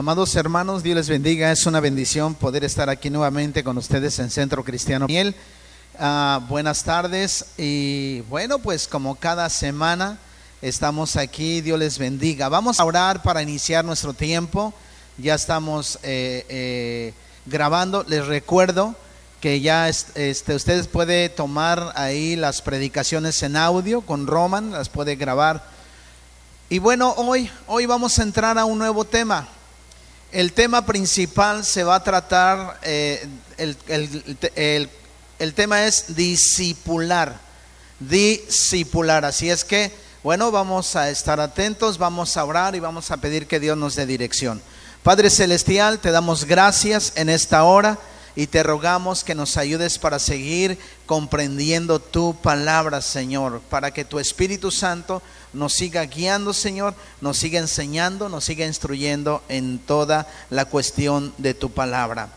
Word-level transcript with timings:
Amados 0.00 0.34
hermanos, 0.34 0.82
Dios 0.82 0.96
les 0.96 1.10
bendiga. 1.10 1.52
Es 1.52 1.66
una 1.66 1.78
bendición 1.78 2.34
poder 2.34 2.64
estar 2.64 2.88
aquí 2.88 3.10
nuevamente 3.10 3.62
con 3.62 3.76
ustedes 3.76 4.18
en 4.18 4.30
Centro 4.30 4.64
Cristiano 4.64 5.06
Miel. 5.06 5.34
Ah, 5.98 6.40
buenas 6.48 6.84
tardes 6.84 7.44
y 7.58 8.22
bueno, 8.22 8.60
pues 8.60 8.88
como 8.88 9.16
cada 9.16 9.50
semana 9.50 10.18
estamos 10.62 11.16
aquí, 11.16 11.60
Dios 11.60 11.78
les 11.78 11.98
bendiga. 11.98 12.48
Vamos 12.48 12.80
a 12.80 12.86
orar 12.86 13.20
para 13.20 13.42
iniciar 13.42 13.84
nuestro 13.84 14.14
tiempo. 14.14 14.72
Ya 15.18 15.34
estamos 15.34 15.98
eh, 16.02 16.46
eh, 16.48 17.12
grabando. 17.44 18.02
Les 18.08 18.26
recuerdo 18.26 18.94
que 19.42 19.60
ya 19.60 19.90
este, 19.90 20.54
ustedes 20.54 20.86
pueden 20.86 21.30
tomar 21.34 21.92
ahí 21.94 22.36
las 22.36 22.62
predicaciones 22.62 23.42
en 23.42 23.54
audio 23.54 24.00
con 24.00 24.26
Roman, 24.26 24.70
las 24.70 24.88
puede 24.88 25.16
grabar. 25.16 25.62
Y 26.70 26.78
bueno, 26.78 27.12
hoy, 27.18 27.50
hoy 27.66 27.84
vamos 27.84 28.18
a 28.18 28.22
entrar 28.22 28.56
a 28.56 28.64
un 28.64 28.78
nuevo 28.78 29.04
tema. 29.04 29.46
El 30.32 30.52
tema 30.52 30.86
principal 30.86 31.64
se 31.64 31.82
va 31.82 31.96
a 31.96 32.04
tratar, 32.04 32.78
eh, 32.84 33.26
el, 33.56 33.76
el, 35.38 35.54
tema 35.54 35.86
es 35.86 36.14
discipular, 36.14 37.40
discipular. 37.98 39.24
Así 39.24 39.50
es 39.50 39.64
que, 39.64 39.92
bueno, 40.22 40.52
vamos 40.52 40.94
a 40.94 41.10
estar 41.10 41.40
atentos, 41.40 41.98
vamos 41.98 42.36
a 42.36 42.44
orar 42.44 42.76
y 42.76 42.80
vamos 42.80 43.10
a 43.10 43.16
pedir 43.16 43.48
que 43.48 43.58
Dios 43.58 43.76
nos 43.76 43.96
dé 43.96 44.06
dirección. 44.06 44.62
Padre 45.02 45.30
Celestial, 45.30 45.98
te 45.98 46.12
damos 46.12 46.44
gracias 46.44 47.12
en 47.16 47.28
esta 47.28 47.64
hora 47.64 47.98
y 48.36 48.46
te 48.46 48.62
rogamos 48.62 49.24
que 49.24 49.34
nos 49.34 49.56
ayudes 49.56 49.98
para 49.98 50.20
seguir 50.20 50.78
comprendiendo 51.06 51.98
tu 51.98 52.36
palabra, 52.36 53.02
Señor, 53.02 53.60
para 53.68 53.90
que 53.90 54.04
tu 54.04 54.20
Espíritu 54.20 54.70
Santo 54.70 55.22
nos 55.52 55.72
siga 55.72 56.04
guiando, 56.04 56.52
Señor, 56.52 56.94
nos 57.20 57.38
siga 57.38 57.58
enseñando, 57.58 58.28
nos 58.28 58.44
siga 58.44 58.66
instruyendo 58.66 59.42
en 59.48 59.78
toda 59.78 60.28
la 60.50 60.64
cuestión 60.64 61.32
de 61.38 61.54
tu 61.54 61.70
palabra. 61.70 62.28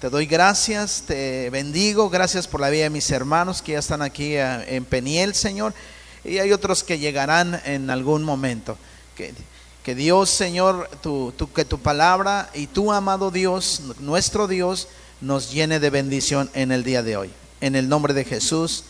Te 0.00 0.10
doy 0.10 0.26
gracias, 0.26 1.02
te 1.06 1.50
bendigo, 1.50 2.08
gracias 2.08 2.46
por 2.46 2.60
la 2.60 2.70
vida 2.70 2.84
de 2.84 2.90
mis 2.90 3.10
hermanos 3.10 3.62
que 3.62 3.72
ya 3.72 3.80
están 3.80 4.02
aquí 4.02 4.36
eh, 4.36 4.76
en 4.76 4.84
Peniel, 4.84 5.34
Señor, 5.34 5.74
y 6.24 6.38
hay 6.38 6.52
otros 6.52 6.84
que 6.84 6.98
llegarán 6.98 7.60
en 7.64 7.90
algún 7.90 8.22
momento. 8.22 8.78
Que, 9.16 9.94
Dios, 9.94 10.28
Señor, 10.28 10.90
que 11.54 11.64
tu 11.64 11.78
palabra 11.80 12.50
y 12.54 12.66
tu 12.66 12.92
amado 12.92 13.30
Dios, 13.30 13.80
nuestro 13.98 14.46
Dios, 14.46 14.86
nos 15.20 15.50
llene 15.50 15.80
de 15.80 15.90
bendición 15.90 16.50
en 16.54 16.72
el 16.72 16.84
día 16.84 17.02
de 17.02 17.16
hoy. 17.16 17.30
En 17.60 17.74
el 17.74 17.88
nombre 17.88 18.14
de 18.14 18.24
Jesús. 18.24 18.84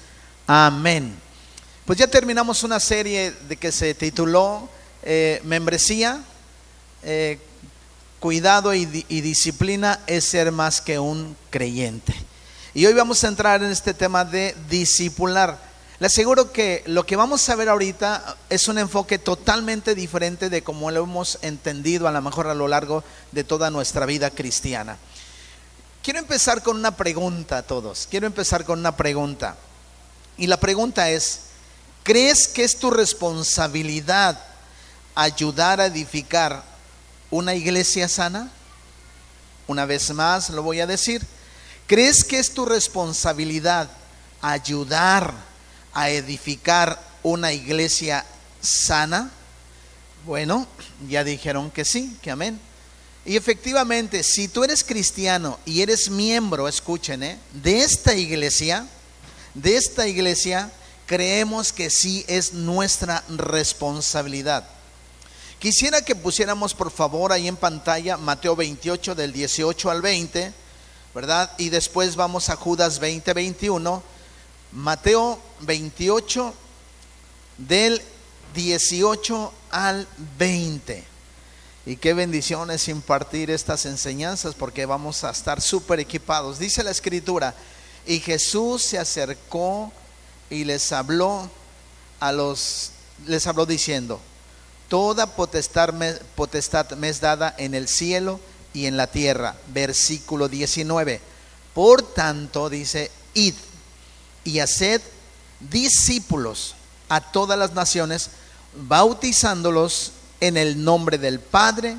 Amén. 0.46 1.14
Pues 1.88 1.98
ya 1.98 2.06
terminamos 2.06 2.64
una 2.64 2.80
serie 2.80 3.32
de 3.48 3.56
que 3.56 3.72
se 3.72 3.94
tituló 3.94 4.68
eh, 5.02 5.40
Membresía, 5.44 6.20
eh, 7.02 7.38
Cuidado 8.20 8.74
y, 8.74 8.84
Disciplina 8.84 9.98
es 10.06 10.26
ser 10.26 10.52
más 10.52 10.82
que 10.82 10.98
un 10.98 11.34
creyente. 11.48 12.14
Y 12.74 12.84
hoy 12.84 12.92
vamos 12.92 13.24
a 13.24 13.28
entrar 13.28 13.62
en 13.62 13.70
este 13.70 13.94
tema 13.94 14.26
de 14.26 14.54
discipular. 14.68 15.58
Le 15.98 16.08
aseguro 16.08 16.52
que 16.52 16.82
lo 16.84 17.06
que 17.06 17.16
vamos 17.16 17.48
a 17.48 17.56
ver 17.56 17.70
ahorita 17.70 18.36
es 18.50 18.68
un 18.68 18.76
enfoque 18.76 19.18
totalmente 19.18 19.94
diferente 19.94 20.50
de 20.50 20.62
como 20.62 20.90
lo 20.90 21.04
hemos 21.04 21.38
entendido 21.40 22.06
a 22.06 22.12
lo 22.12 22.20
mejor 22.20 22.48
a 22.48 22.54
lo 22.54 22.68
largo 22.68 23.02
de 23.32 23.44
toda 23.44 23.70
nuestra 23.70 24.04
vida 24.04 24.28
cristiana. 24.28 24.98
Quiero 26.02 26.18
empezar 26.18 26.62
con 26.62 26.76
una 26.76 26.94
pregunta 26.94 27.56
a 27.56 27.62
todos. 27.62 28.06
Quiero 28.10 28.26
empezar 28.26 28.66
con 28.66 28.78
una 28.78 28.94
pregunta. 28.94 29.56
Y 30.36 30.48
la 30.48 30.60
pregunta 30.60 31.08
es, 31.08 31.47
¿crees 32.08 32.48
que 32.48 32.64
es 32.64 32.78
tu 32.78 32.90
responsabilidad 32.90 34.42
ayudar 35.14 35.78
a 35.78 35.84
edificar 35.84 36.64
una 37.30 37.54
iglesia 37.54 38.08
sana? 38.08 38.50
Una 39.66 39.84
vez 39.84 40.08
más 40.14 40.48
lo 40.48 40.62
voy 40.62 40.80
a 40.80 40.86
decir. 40.86 41.20
¿Crees 41.86 42.24
que 42.24 42.38
es 42.38 42.54
tu 42.54 42.64
responsabilidad 42.64 43.90
ayudar 44.40 45.34
a 45.92 46.08
edificar 46.08 46.98
una 47.22 47.52
iglesia 47.52 48.24
sana? 48.62 49.30
Bueno, 50.24 50.66
ya 51.10 51.24
dijeron 51.24 51.70
que 51.70 51.84
sí, 51.84 52.16
que 52.22 52.30
amén. 52.30 52.58
Y 53.26 53.36
efectivamente, 53.36 54.22
si 54.22 54.48
tú 54.48 54.64
eres 54.64 54.82
cristiano 54.82 55.58
y 55.66 55.82
eres 55.82 56.08
miembro, 56.08 56.68
escuchen, 56.68 57.22
¿eh? 57.22 57.38
de 57.52 57.82
esta 57.82 58.14
iglesia, 58.14 58.86
de 59.52 59.76
esta 59.76 60.08
iglesia, 60.08 60.72
creemos 61.08 61.72
que 61.72 61.88
sí 61.88 62.24
es 62.28 62.52
nuestra 62.52 63.24
responsabilidad. 63.28 64.68
Quisiera 65.58 66.02
que 66.02 66.14
pusiéramos 66.14 66.74
por 66.74 66.92
favor 66.92 67.32
ahí 67.32 67.48
en 67.48 67.56
pantalla 67.56 68.18
Mateo 68.18 68.54
28 68.54 69.14
del 69.14 69.32
18 69.32 69.90
al 69.90 70.02
20, 70.02 70.52
¿verdad? 71.14 71.50
Y 71.56 71.70
después 71.70 72.14
vamos 72.14 72.50
a 72.50 72.56
Judas 72.56 72.98
20, 73.00 73.32
21. 73.32 74.02
Mateo 74.72 75.40
28 75.60 76.54
del 77.56 78.02
18 78.54 79.52
al 79.70 80.06
20. 80.38 81.04
Y 81.86 81.96
qué 81.96 82.12
bendición 82.12 82.70
es 82.70 82.86
impartir 82.88 83.50
estas 83.50 83.86
enseñanzas 83.86 84.54
porque 84.54 84.84
vamos 84.84 85.24
a 85.24 85.30
estar 85.30 85.62
súper 85.62 86.00
equipados. 86.00 86.58
Dice 86.58 86.84
la 86.84 86.90
escritura, 86.90 87.54
y 88.06 88.20
Jesús 88.20 88.82
se 88.82 88.98
acercó 88.98 89.90
y 90.50 90.64
les 90.64 90.92
habló 90.92 91.50
a 92.20 92.32
los, 92.32 92.90
les 93.26 93.46
habló 93.46 93.66
diciendo, 93.66 94.20
toda 94.88 95.34
potestad 95.34 95.92
me, 95.92 96.12
potestad 96.34 96.90
me 96.92 97.08
es 97.08 97.20
dada 97.20 97.54
en 97.58 97.74
el 97.74 97.88
cielo 97.88 98.40
y 98.72 98.86
en 98.86 98.96
la 98.96 99.06
tierra. 99.06 99.56
Versículo 99.68 100.48
19. 100.48 101.20
Por 101.74 102.02
tanto, 102.02 102.70
dice, 102.70 103.10
id 103.34 103.54
y 104.44 104.60
haced 104.60 105.00
discípulos 105.60 106.74
a 107.08 107.20
todas 107.20 107.58
las 107.58 107.72
naciones, 107.72 108.30
bautizándolos 108.74 110.12
en 110.40 110.56
el 110.56 110.82
nombre 110.82 111.18
del 111.18 111.40
Padre 111.40 111.96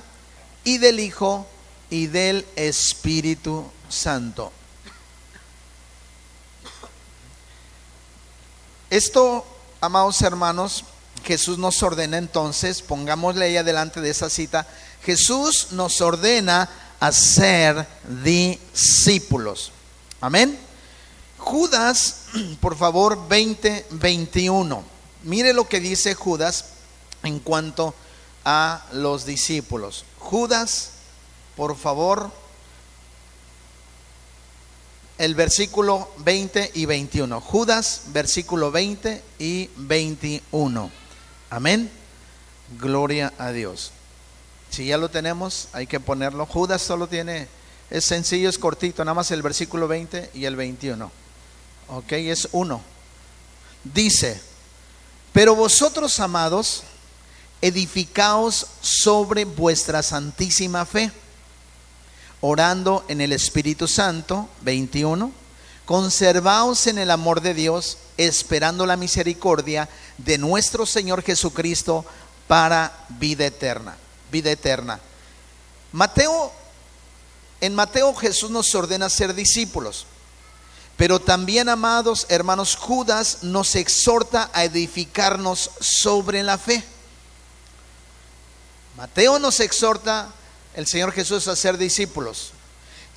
y 0.64 0.78
del 0.78 1.00
Hijo 1.00 1.48
y 1.90 2.08
del 2.08 2.46
Espíritu 2.56 3.66
Santo. 3.90 4.52
Esto, 8.90 9.46
amados 9.82 10.22
hermanos, 10.24 10.84
Jesús 11.24 11.60
nos 11.60 11.84
ordena 11.84 12.18
entonces, 12.18 12.82
pongámosle 12.82 13.46
ahí 13.46 13.58
adelante 13.58 14.02
de 14.02 14.10
esa 14.10 14.32
cita, 14.32 14.66
Jesús 15.04 15.68
nos 15.72 16.02
ordena 16.02 16.70
a 17.00 17.12
ser 17.12 17.88
discípulos. 18.24 19.72
Amén. 20.22 20.58
Judas, 21.38 22.22
por 22.62 22.76
favor, 22.76 23.28
20, 23.28 23.86
21. 23.92 24.84
Mire 25.24 25.54
lo 25.54 25.68
que 25.68 25.80
dice 25.80 26.16
Judas 26.16 26.66
en 27.22 27.40
cuanto 27.40 27.94
a 28.44 28.86
los 28.94 29.26
discípulos. 29.26 30.04
Judas, 30.18 30.92
por 31.56 31.78
favor, 31.78 32.32
el 35.20 35.36
versículo 35.36 36.10
20 36.20 36.72
y 36.74 36.86
21. 36.86 37.42
Judas, 37.42 38.04
versículo 38.08 38.72
20 38.72 39.22
y 39.38 39.70
21. 39.76 40.90
Amén. 41.50 41.92
Gloria 42.80 43.34
a 43.38 43.52
Dios. 43.52 43.92
Si 44.70 44.86
ya 44.86 44.98
lo 44.98 45.10
tenemos, 45.10 45.68
hay 45.74 45.88
que 45.88 46.00
ponerlo. 46.00 46.46
Judas 46.46 46.82
solo 46.82 47.08
tiene, 47.08 47.50
es 47.90 48.06
sencillo, 48.06 48.50
es 48.50 48.58
cortito, 48.58 49.04
nada 49.04 49.14
más 49.14 49.30
el 49.32 49.42
versículo 49.42 49.90
20 49.90 50.32
y 50.36 50.46
el 50.46 50.56
21. 50.56 51.12
Ok, 51.90 52.12
es 52.14 52.48
uno. 52.54 52.82
Dice, 53.84 54.40
pero 55.34 55.54
vosotros, 55.54 56.18
amados, 56.22 56.84
edificaos 57.62 58.68
sobre 58.80 59.44
vuestra 59.44 60.02
santísima 60.02 60.86
fe, 60.86 61.12
orando 62.42 63.06
en 63.08 63.22
el 63.22 63.34
Espíritu 63.34 63.88
Santo, 63.88 64.50
21, 64.62 65.32
conservaos 65.86 66.88
en 66.88 66.98
el 66.98 67.12
amor 67.12 67.42
de 67.42 67.54
Dios, 67.54 67.98
esperando 68.18 68.86
la 68.86 68.98
misericordia 68.98 69.90
de 70.18 70.38
nuestro 70.38 70.86
Señor 70.86 71.24
Jesucristo 71.24 72.06
para 72.48 73.06
vida 73.10 73.46
eterna, 73.46 73.98
vida 74.32 74.52
eterna. 74.52 75.00
Mateo, 75.92 76.52
en 77.62 77.76
Mateo 77.76 78.14
Jesús 78.16 78.50
nos 78.52 78.74
ordena 78.76 79.10
ser 79.10 79.34
discípulos. 79.34 80.06
Pero 81.00 81.22
también, 81.22 81.70
amados 81.70 82.26
hermanos, 82.28 82.76
Judas 82.76 83.40
nos 83.44 83.76
exhorta 83.76 84.50
a 84.54 84.66
edificarnos 84.66 85.72
sobre 85.80 86.44
la 86.44 86.58
fe. 86.58 86.84
Mateo 88.98 89.40
nos 89.40 89.62
exhorta 89.62 90.30
el 90.76 90.88
Señor 90.88 91.12
Jesús 91.12 91.48
a 91.48 91.56
ser 91.56 91.78
discípulos. 91.78 92.52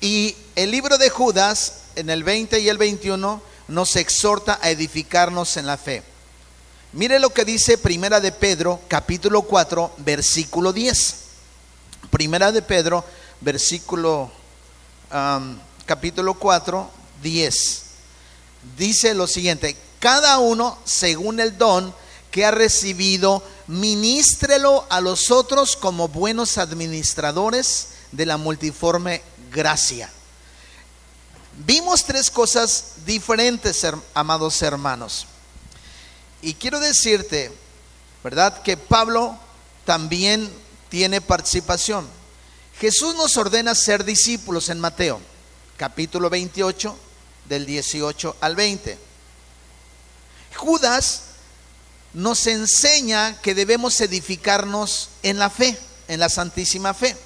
Y 0.01 0.35
el 0.55 0.71
libro 0.71 0.97
de 0.97 1.09
Judas, 1.09 1.75
en 1.95 2.09
el 2.09 2.23
20 2.23 2.59
y 2.59 2.69
el 2.69 2.77
21, 2.77 3.41
nos 3.67 3.95
exhorta 3.95 4.59
a 4.61 4.69
edificarnos 4.69 5.57
en 5.57 5.65
la 5.65 5.77
fe. 5.77 6.03
Mire 6.91 7.19
lo 7.19 7.31
que 7.31 7.45
dice 7.45 7.77
Primera 7.77 8.19
de 8.19 8.31
Pedro, 8.31 8.79
capítulo 8.87 9.43
4, 9.43 9.93
versículo 9.97 10.73
10. 10.73 11.15
Primera 12.11 12.51
de 12.51 12.61
Pedro, 12.61 13.03
versículo 13.41 14.31
capítulo 15.85 16.33
4, 16.35 16.91
10. 17.21 17.83
Dice 18.77 19.13
lo 19.13 19.27
siguiente, 19.27 19.75
cada 19.99 20.37
uno 20.39 20.77
según 20.83 21.39
el 21.39 21.57
don 21.57 21.93
que 22.33 22.43
ha 22.43 22.49
recibido, 22.49 23.43
ministrelo 23.67 24.87
a 24.89 25.01
los 25.01 25.29
otros 25.29 25.75
como 25.75 26.07
buenos 26.07 26.57
administradores 26.57 27.89
de 28.11 28.25
la 28.25 28.37
multiforme 28.37 29.21
gracia. 29.51 30.11
Vimos 31.67 32.05
tres 32.05 32.31
cosas 32.31 32.85
diferentes, 33.05 33.85
amados 34.15 34.59
hermanos. 34.63 35.27
Y 36.41 36.55
quiero 36.55 36.79
decirte, 36.79 37.51
¿verdad? 38.23 38.63
Que 38.63 38.77
Pablo 38.77 39.37
también 39.85 40.51
tiene 40.89 41.21
participación. 41.21 42.07
Jesús 42.79 43.13
nos 43.13 43.37
ordena 43.37 43.75
ser 43.75 44.03
discípulos 44.03 44.69
en 44.69 44.79
Mateo, 44.79 45.21
capítulo 45.77 46.31
28, 46.31 46.97
del 47.47 47.67
18 47.67 48.37
al 48.41 48.55
20. 48.55 48.97
Judas 50.55 51.32
nos 52.13 52.45
enseña 52.47 53.39
que 53.41 53.55
debemos 53.55 53.99
edificarnos 54.01 55.09
en 55.23 55.39
la 55.39 55.49
fe, 55.49 55.77
en 56.07 56.19
la 56.19 56.29
santísima 56.29 56.93
fe. 56.93 57.17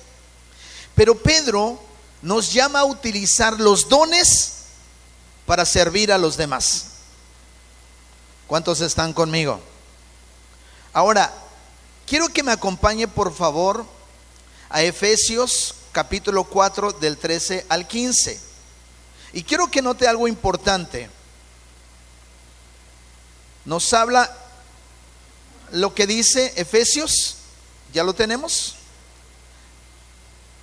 Pero 0.95 1.15
Pedro 1.15 1.79
nos 2.21 2.53
llama 2.53 2.79
a 2.79 2.85
utilizar 2.85 3.59
los 3.59 3.89
dones 3.89 4.53
para 5.45 5.65
servir 5.65 6.11
a 6.11 6.17
los 6.17 6.37
demás. 6.37 6.85
¿Cuántos 8.47 8.81
están 8.81 9.13
conmigo? 9.13 9.59
Ahora, 10.93 11.33
quiero 12.05 12.29
que 12.29 12.43
me 12.43 12.53
acompañe 12.53 13.07
por 13.07 13.33
favor 13.33 13.85
a 14.69 14.81
Efesios 14.83 15.75
capítulo 15.91 16.45
4 16.45 16.93
del 16.93 17.17
13 17.17 17.65
al 17.69 17.87
15. 17.87 18.39
Y 19.33 19.43
quiero 19.43 19.69
que 19.69 19.81
note 19.81 20.07
algo 20.07 20.27
importante. 20.27 21.09
Nos 23.65 23.93
habla 23.93 24.46
lo 25.71 25.93
que 25.93 26.07
dice 26.07 26.53
Efesios, 26.55 27.35
¿ya 27.93 28.03
lo 28.03 28.13
tenemos? 28.13 28.75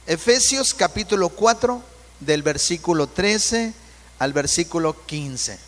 Efesios 0.07 0.75
capítulo 0.75 1.31
4 1.31 1.83
del 2.21 2.43
versículo 2.43 3.07
13 3.07 3.73
al 4.19 4.33
versículo 4.33 5.05
15. 5.07 5.59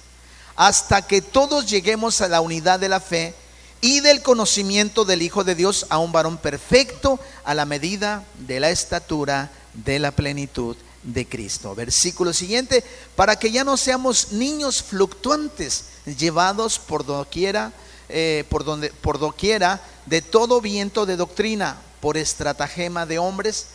Hasta 0.57 1.07
que 1.07 1.23
todos 1.23 1.67
lleguemos 1.67 2.21
a 2.21 2.29
la 2.29 2.41
unidad 2.41 2.81
de 2.81 2.89
la 2.89 3.01
fe 3.01 3.35
y 3.81 4.01
del 4.01 4.23
conocimiento 4.23 5.05
del 5.05 5.23
Hijo 5.23 5.45
de 5.45 5.55
Dios 5.55 5.87
a 5.91 5.99
un 5.99 6.13
varón 6.13 6.39
perfecto 6.39 7.21
a 7.45 7.55
la 7.55 7.67
medida 7.67 8.25
de 8.47 8.61
la 8.61 8.71
estatura 8.71 9.51
de 9.75 9.99
la 9.99 10.13
plenitud 10.13 10.77
de 11.03 11.27
Cristo. 11.27 11.75
Versículo 11.75 12.33
siguiente, 12.33 12.85
para 13.15 13.39
que 13.39 13.51
ya 13.51 13.65
no 13.65 13.77
seamos 13.77 14.33
niños 14.33 14.83
fluctuantes, 14.83 15.85
llevados 16.19 16.79
por 16.79 17.05
doquiera, 17.05 17.73
eh, 18.09 18.45
por, 18.49 18.65
donde, 18.65 18.91
por 18.91 19.19
doquiera 19.19 19.81
de 20.07 20.23
todo 20.23 20.61
viento 20.61 21.07
de 21.07 21.17
doctrina, 21.17 21.77
por 22.01 22.17
estratagema 22.17 23.07
de 23.07 23.19
hombres 23.19 23.67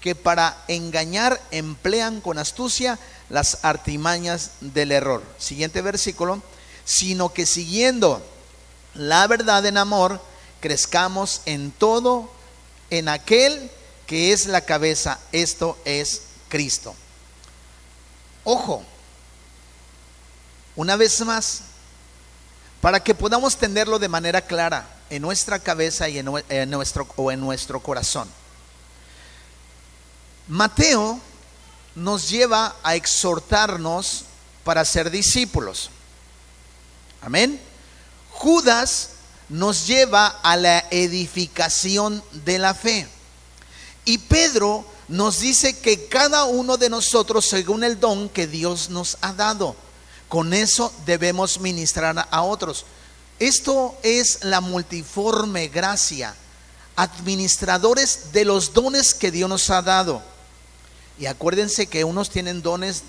que 0.00 0.14
para 0.14 0.64
engañar 0.68 1.40
emplean 1.50 2.20
con 2.20 2.38
astucia 2.38 2.98
las 3.28 3.58
artimañas 3.62 4.52
del 4.60 4.92
error. 4.92 5.22
Siguiente 5.38 5.82
versículo, 5.82 6.42
sino 6.84 7.32
que 7.32 7.46
siguiendo 7.46 8.24
la 8.94 9.26
verdad 9.26 9.64
en 9.66 9.76
amor, 9.76 10.20
crezcamos 10.60 11.42
en 11.44 11.70
todo, 11.70 12.30
en 12.90 13.08
aquel 13.08 13.70
que 14.06 14.32
es 14.32 14.46
la 14.46 14.62
cabeza, 14.62 15.18
esto 15.32 15.76
es 15.84 16.22
Cristo. 16.48 16.94
Ojo, 18.44 18.82
una 20.74 20.96
vez 20.96 21.20
más, 21.20 21.62
para 22.80 23.00
que 23.02 23.14
podamos 23.14 23.56
tenerlo 23.56 23.98
de 23.98 24.08
manera 24.08 24.40
clara 24.40 24.88
en 25.10 25.22
nuestra 25.22 25.58
cabeza 25.58 26.08
y 26.08 26.18
en, 26.18 26.26
nuestro, 26.70 27.08
o 27.16 27.32
en 27.32 27.40
nuestro 27.40 27.80
corazón. 27.80 28.28
Mateo 30.46 31.20
nos 31.94 32.28
lleva 32.28 32.76
a 32.82 32.94
exhortarnos 32.94 34.24
para 34.64 34.84
ser 34.84 35.10
discípulos. 35.10 35.90
Amén. 37.20 37.60
Judas 38.30 39.10
nos 39.48 39.86
lleva 39.86 40.26
a 40.42 40.56
la 40.56 40.84
edificación 40.90 42.22
de 42.44 42.58
la 42.58 42.74
fe. 42.74 43.08
Y 44.04 44.18
Pedro 44.18 44.84
nos 45.08 45.40
dice 45.40 45.78
que 45.78 46.06
cada 46.06 46.44
uno 46.44 46.76
de 46.76 46.90
nosotros, 46.90 47.46
según 47.46 47.82
el 47.82 47.98
don 47.98 48.28
que 48.28 48.46
Dios 48.46 48.90
nos 48.90 49.18
ha 49.20 49.32
dado, 49.32 49.74
con 50.28 50.52
eso 50.52 50.92
debemos 51.06 51.60
ministrar 51.60 52.28
a 52.30 52.42
otros. 52.42 52.84
Esto 53.38 53.96
es 54.02 54.44
la 54.44 54.60
multiforme 54.60 55.68
gracia, 55.68 56.34
administradores 56.96 58.32
de 58.32 58.44
los 58.44 58.72
dones 58.72 59.14
que 59.14 59.30
Dios 59.30 59.48
nos 59.48 59.70
ha 59.70 59.82
dado. 59.82 60.22
Y 61.18 61.26
acuérdense 61.26 61.86
que 61.86 62.04
unos 62.04 62.30
tienen 62.30 62.62
dones 62.62 63.02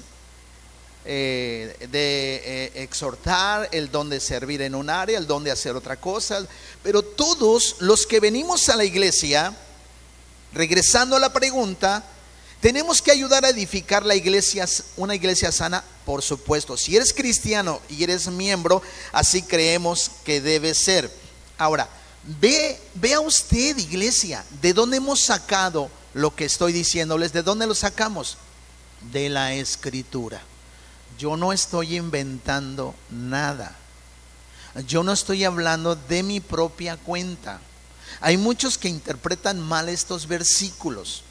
eh, 1.05 1.75
de 1.91 2.41
eh, 2.43 2.83
exhortar, 2.83 3.69
el 3.71 3.89
don 3.89 4.09
de 4.09 4.19
servir 4.19 4.61
en 4.61 4.75
un 4.75 4.89
área, 4.89 5.17
el 5.17 5.25
don 5.25 5.43
de 5.43 5.51
hacer 5.51 5.75
otra 5.75 5.97
cosa. 5.97 6.45
Pero 6.83 7.01
todos 7.01 7.77
los 7.79 8.05
que 8.05 8.19
venimos 8.19 8.69
a 8.69 8.75
la 8.75 8.85
iglesia, 8.85 9.55
regresando 10.53 11.15
a 11.15 11.19
la 11.19 11.33
pregunta, 11.33 12.03
tenemos 12.61 13.01
que 13.01 13.11
ayudar 13.11 13.45
a 13.45 13.49
edificar 13.49 14.05
la 14.05 14.15
iglesia, 14.15 14.67
una 14.97 15.15
iglesia 15.15 15.51
sana, 15.51 15.83
por 16.05 16.21
supuesto. 16.21 16.75
Si 16.75 16.95
eres 16.95 17.13
cristiano 17.13 17.79
y 17.89 18.03
eres 18.03 18.27
miembro, 18.27 18.81
así 19.13 19.41
creemos 19.41 20.11
que 20.25 20.41
debe 20.41 20.73
ser. 20.73 21.09
Ahora, 21.57 21.87
ve, 22.41 22.79
vea 22.95 23.21
usted, 23.21 23.77
iglesia, 23.77 24.43
de 24.61 24.73
dónde 24.73 24.97
hemos 24.97 25.21
sacado 25.21 25.89
lo 26.13 26.35
que 26.35 26.45
estoy 26.45 26.73
diciéndoles, 26.73 27.31
¿de 27.31 27.43
dónde 27.43 27.65
lo 27.67 27.75
sacamos? 27.75 28.37
De 29.11 29.29
la 29.29 29.53
escritura. 29.53 30.41
Yo 31.17 31.37
no 31.37 31.53
estoy 31.53 31.95
inventando 31.95 32.93
nada. 33.09 33.75
Yo 34.85 35.03
no 35.03 35.13
estoy 35.13 35.45
hablando 35.45 35.95
de 35.95 36.23
mi 36.23 36.41
propia 36.41 36.97
cuenta. 36.97 37.61
Hay 38.19 38.37
muchos 38.37 38.77
que 38.77 38.89
interpretan 38.89 39.61
mal 39.61 39.87
estos 39.87 40.27
versículos. 40.27 41.23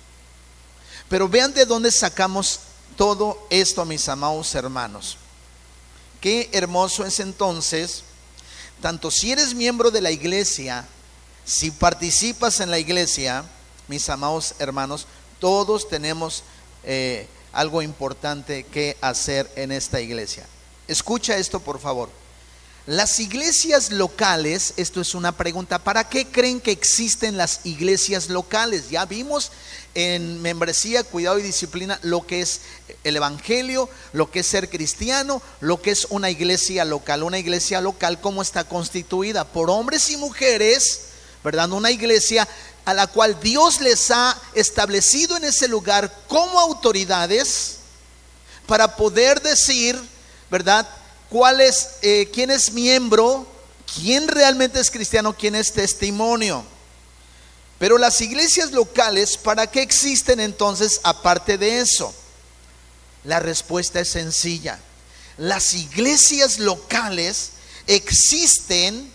Pero 1.09 1.29
vean 1.29 1.55
de 1.55 1.65
dónde 1.65 1.91
sacamos 1.91 2.61
todo 2.97 3.47
esto, 3.51 3.85
mis 3.85 4.09
amados 4.09 4.55
hermanos. 4.55 5.17
Qué 6.21 6.51
hermoso 6.53 7.07
es 7.07 7.21
entonces, 7.21 8.03
tanto 8.83 9.11
si 9.11 9.33
eres 9.33 9.55
miembro 9.55 9.91
de 9.91 10.01
la 10.01 10.11
iglesia, 10.11 10.87
si 11.45 11.71
participas 11.71 12.61
en 12.61 12.71
la 12.71 12.79
iglesia, 12.79 13.45
mis 13.87 14.09
amados 14.09 14.55
hermanos, 14.59 15.07
todos 15.39 15.89
tenemos 15.89 16.43
eh, 16.85 17.29
algo 17.53 17.83
importante 17.83 18.65
que 18.65 18.97
hacer 19.01 19.51
en 19.57 19.73
esta 19.73 20.01
iglesia. 20.01 20.47
Escucha 20.89 21.37
esto, 21.37 21.61
por 21.61 21.81
favor. 21.81 22.11
Las 22.89 23.21
iglesias 23.21 23.91
locales, 23.91 24.73
esto 24.79 25.03
es 25.03 25.15
una 25.15 25.33
pregunta, 25.33 25.79
¿para 25.79 26.09
qué 26.09 26.27
creen 26.27 26.59
que 26.59 26.71
existen 26.71 27.37
las 27.37 27.61
iglesias 27.65 28.31
locales? 28.31 28.89
Ya 28.89 29.05
vimos 29.05 29.53
en 29.95 30.41
membresía, 30.41 31.05
cuidado 31.05 31.39
y 31.39 31.43
disciplina 31.43 32.01
lo 32.03 32.27
que 32.27 32.41
es 32.41 32.63
el 33.05 33.17
Evangelio, 33.17 33.91
lo 34.15 34.31
que 34.31 34.41
es 34.41 34.47
ser 34.47 34.71
cristiano, 34.71 35.43
lo 35.61 35.83
que 35.83 35.91
es 35.91 36.07
una 36.09 36.31
iglesia 36.31 36.87
local. 36.87 37.25
Una 37.25 37.39
iglesia 37.39 37.83
local, 37.83 38.23
¿cómo 38.23 38.41
está 38.41 38.65
constituida? 38.65 39.45
Por 39.45 39.69
hombres 39.69 40.09
y 40.09 40.17
mujeres, 40.17 41.01
¿verdad? 41.45 41.71
Una 41.73 41.91
iglesia 41.91 42.49
a 42.87 42.95
la 42.95 43.07
cual 43.07 43.39
Dios 43.43 43.83
les 43.83 44.11
ha 44.11 44.35
establecido 44.55 45.37
en 45.37 45.45
ese 45.45 45.69
lugar 45.69 46.11
como 46.27 46.59
autoridades 46.59 47.81
para 48.67 48.97
poder 48.97 49.43
decir, 49.43 50.01
¿verdad? 50.51 50.89
¿Cuál 51.29 51.61
es, 51.61 51.97
eh, 52.03 52.31
quién 52.33 52.51
es 52.51 52.73
miembro, 52.73 53.47
quién 53.95 54.29
realmente 54.29 54.81
es 54.81 54.91
cristiano, 54.91 55.35
quién 55.37 55.55
es 55.55 55.73
testimonio. 55.73 56.65
Pero 57.79 57.99
las 57.99 58.21
iglesias 58.21 58.73
locales, 58.73 59.37
¿para 59.37 59.69
qué 59.69 59.83
existen 59.83 60.41
entonces 60.41 61.01
aparte 61.05 61.59
de 61.59 61.81
eso? 61.81 62.13
La 63.25 63.41
respuesta 63.41 64.01
es 64.01 64.09
sencilla. 64.09 64.79
Las 65.37 65.75
iglesias 65.75 66.59
locales 66.59 67.51
existen 67.87 69.11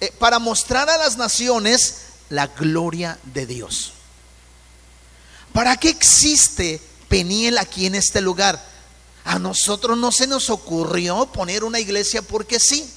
eh, 0.00 0.12
para 0.18 0.38
mostrar 0.38 0.88
a 0.88 0.96
las 0.96 1.16
naciones 1.16 1.96
la 2.30 2.46
gloria 2.46 3.18
de 3.24 3.46
Dios. 3.46 3.92
¿Para 5.52 5.76
qué 5.76 5.90
existe 5.90 6.80
Peniel 7.08 7.58
aquí 7.58 7.86
en 7.86 7.94
este 7.94 8.20
lugar? 8.20 8.73
A 9.24 9.38
nosotros 9.38 9.96
no 9.96 10.12
se 10.12 10.26
nos 10.26 10.50
ocurrió 10.50 11.26
poner 11.26 11.64
una 11.64 11.80
iglesia 11.80 12.22
porque 12.22 12.60
sí. 12.60 12.88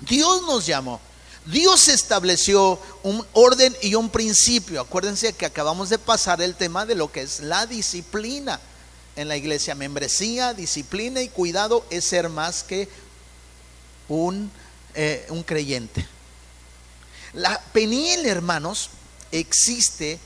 Dios 0.00 0.42
nos 0.42 0.66
llamó. 0.66 1.00
Dios 1.46 1.88
estableció 1.88 2.78
un 3.02 3.24
orden 3.32 3.74
y 3.80 3.94
un 3.94 4.10
principio. 4.10 4.80
Acuérdense 4.80 5.32
que 5.32 5.46
acabamos 5.46 5.88
de 5.88 5.98
pasar 5.98 6.42
el 6.42 6.54
tema 6.56 6.84
de 6.84 6.94
lo 6.94 7.10
que 7.10 7.22
es 7.22 7.40
la 7.40 7.66
disciplina 7.66 8.60
en 9.14 9.28
la 9.28 9.36
iglesia. 9.36 9.74
Membresía, 9.74 10.54
disciplina 10.54 11.22
y 11.22 11.28
cuidado 11.28 11.86
es 11.88 12.04
ser 12.04 12.28
más 12.28 12.62
que 12.62 12.88
un, 14.08 14.50
eh, 14.94 15.26
un 15.30 15.42
creyente. 15.42 16.06
La 17.32 17.60
peniel, 17.72 18.26
hermanos, 18.26 18.90
existe 19.30 20.18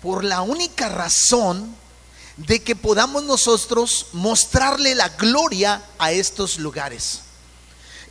por 0.00 0.22
la 0.22 0.42
única 0.42 0.88
razón 0.88 1.74
de 2.36 2.62
que 2.62 2.74
podamos 2.74 3.24
nosotros 3.24 4.06
mostrarle 4.12 4.94
la 4.94 5.08
gloria 5.10 5.82
a 5.98 6.12
estos 6.12 6.58
lugares. 6.58 7.20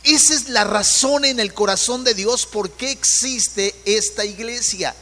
Esa 0.02 0.34
es 0.34 0.48
la 0.48 0.64
razón 0.64 1.24
en 1.24 1.40
el 1.40 1.54
corazón 1.54 2.04
de 2.04 2.14
Dios 2.14 2.46
por 2.46 2.70
qué 2.70 2.90
existe 2.90 3.74
esta 3.84 4.24
iglesia. 4.24 4.94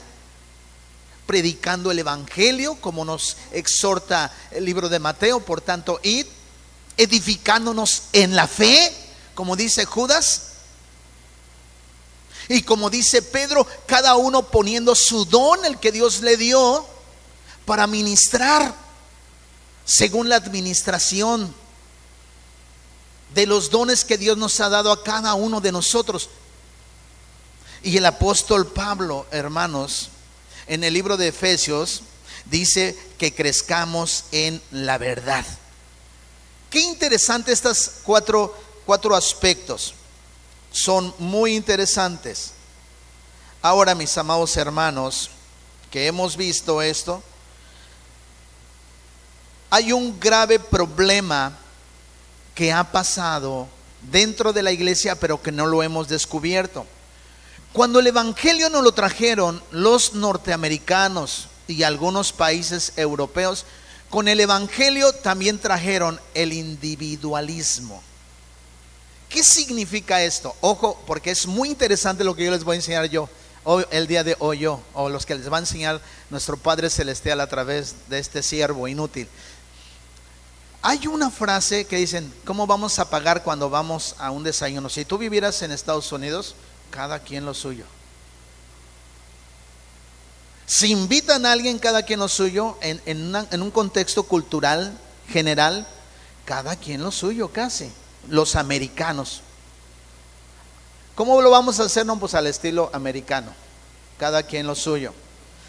Predicando 1.26 1.90
el 1.90 1.98
Evangelio, 2.00 2.76
como 2.80 3.04
nos 3.04 3.36
exhorta 3.52 4.32
el 4.50 4.64
libro 4.64 4.88
de 4.88 4.98
Mateo, 4.98 5.40
por 5.40 5.60
tanto, 5.60 6.00
edificándonos 6.96 8.02
en 8.12 8.36
la 8.36 8.46
fe, 8.48 8.92
como 9.34 9.56
dice 9.56 9.84
Judas. 9.84 10.48
Y 12.48 12.62
como 12.62 12.90
dice 12.90 13.22
Pedro, 13.22 13.66
cada 13.86 14.16
uno 14.16 14.48
poniendo 14.48 14.94
su 14.94 15.24
don, 15.24 15.64
el 15.64 15.78
que 15.78 15.92
Dios 15.92 16.20
le 16.20 16.36
dio, 16.36 16.86
para 17.64 17.86
ministrar 17.86 18.74
según 19.94 20.30
la 20.30 20.36
administración 20.36 21.54
de 23.34 23.44
los 23.44 23.68
dones 23.68 24.06
que 24.06 24.16
Dios 24.16 24.38
nos 24.38 24.58
ha 24.60 24.70
dado 24.70 24.90
a 24.90 25.02
cada 25.02 25.34
uno 25.34 25.60
de 25.60 25.70
nosotros. 25.70 26.30
Y 27.82 27.98
el 27.98 28.06
apóstol 28.06 28.68
Pablo, 28.68 29.26
hermanos, 29.30 30.08
en 30.66 30.82
el 30.82 30.94
libro 30.94 31.18
de 31.18 31.28
Efesios, 31.28 32.04
dice 32.46 32.98
que 33.18 33.34
crezcamos 33.34 34.24
en 34.32 34.62
la 34.70 34.96
verdad. 34.96 35.44
Qué 36.70 36.80
interesante 36.80 37.52
estos 37.52 37.90
cuatro, 38.02 38.56
cuatro 38.86 39.14
aspectos. 39.14 39.92
Son 40.70 41.14
muy 41.18 41.54
interesantes. 41.54 42.52
Ahora, 43.60 43.94
mis 43.94 44.16
amados 44.16 44.56
hermanos, 44.56 45.28
que 45.90 46.06
hemos 46.06 46.38
visto 46.38 46.80
esto, 46.80 47.22
hay 49.72 49.90
un 49.90 50.20
grave 50.20 50.58
problema 50.58 51.56
que 52.54 52.70
ha 52.70 52.84
pasado 52.92 53.66
dentro 54.02 54.52
de 54.52 54.62
la 54.62 54.70
iglesia, 54.70 55.18
pero 55.18 55.40
que 55.40 55.50
no 55.50 55.64
lo 55.64 55.82
hemos 55.82 56.08
descubierto. 56.08 56.84
Cuando 57.72 58.00
el 58.00 58.06
Evangelio 58.06 58.68
nos 58.68 58.84
lo 58.84 58.92
trajeron 58.92 59.62
los 59.70 60.12
norteamericanos 60.12 61.48
y 61.68 61.84
algunos 61.84 62.34
países 62.34 62.92
europeos, 62.96 63.64
con 64.10 64.28
el 64.28 64.40
Evangelio 64.40 65.10
también 65.14 65.58
trajeron 65.58 66.20
el 66.34 66.52
individualismo. 66.52 68.02
¿Qué 69.30 69.42
significa 69.42 70.22
esto? 70.22 70.54
Ojo, 70.60 71.02
porque 71.06 71.30
es 71.30 71.46
muy 71.46 71.70
interesante 71.70 72.24
lo 72.24 72.36
que 72.36 72.44
yo 72.44 72.50
les 72.50 72.64
voy 72.64 72.74
a 72.74 72.76
enseñar 72.76 73.06
yo, 73.06 73.26
el 73.90 74.06
día 74.06 74.22
de 74.22 74.36
hoy 74.40 74.58
yo, 74.58 74.82
o 74.92 75.08
los 75.08 75.24
que 75.24 75.34
les 75.34 75.50
va 75.50 75.56
a 75.56 75.60
enseñar 75.60 75.98
nuestro 76.28 76.58
Padre 76.58 76.90
Celestial 76.90 77.40
a 77.40 77.46
través 77.46 77.94
de 78.10 78.18
este 78.18 78.42
siervo 78.42 78.86
inútil. 78.86 79.28
Hay 80.84 81.06
una 81.06 81.30
frase 81.30 81.86
que 81.86 81.96
dicen, 81.96 82.32
¿cómo 82.44 82.66
vamos 82.66 82.98
a 82.98 83.08
pagar 83.08 83.44
cuando 83.44 83.70
vamos 83.70 84.16
a 84.18 84.32
un 84.32 84.42
desayuno? 84.42 84.88
Si 84.88 85.04
tú 85.04 85.16
vivieras 85.16 85.62
en 85.62 85.70
Estados 85.70 86.10
Unidos, 86.10 86.56
cada 86.90 87.20
quien 87.20 87.44
lo 87.44 87.54
suyo. 87.54 87.84
Si 90.66 90.90
invitan 90.90 91.46
a 91.46 91.52
alguien, 91.52 91.78
cada 91.78 92.02
quien 92.02 92.18
lo 92.18 92.28
suyo, 92.28 92.76
en, 92.80 93.62
un 93.62 93.70
contexto 93.70 94.24
cultural 94.24 94.98
general, 95.28 95.86
cada 96.44 96.74
quien 96.74 97.02
lo 97.02 97.12
suyo 97.12 97.48
casi. 97.48 97.92
Los 98.28 98.56
americanos. 98.56 99.42
¿Cómo 101.14 101.40
lo 101.42 101.50
vamos 101.50 101.78
a 101.78 101.84
hacer? 101.84 102.06
No, 102.06 102.18
pues 102.18 102.34
al 102.34 102.48
estilo 102.48 102.90
americano. 102.92 103.52
Cada 104.18 104.42
quien 104.42 104.66
lo 104.66 104.74
suyo. 104.74 105.12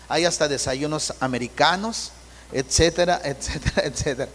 Hay 0.09 0.25
hasta 0.25 0.47
desayunos 0.47 1.13
americanos, 1.19 2.11
etcétera, 2.51 3.21
etcétera, 3.23 3.83
etcétera. 3.85 4.31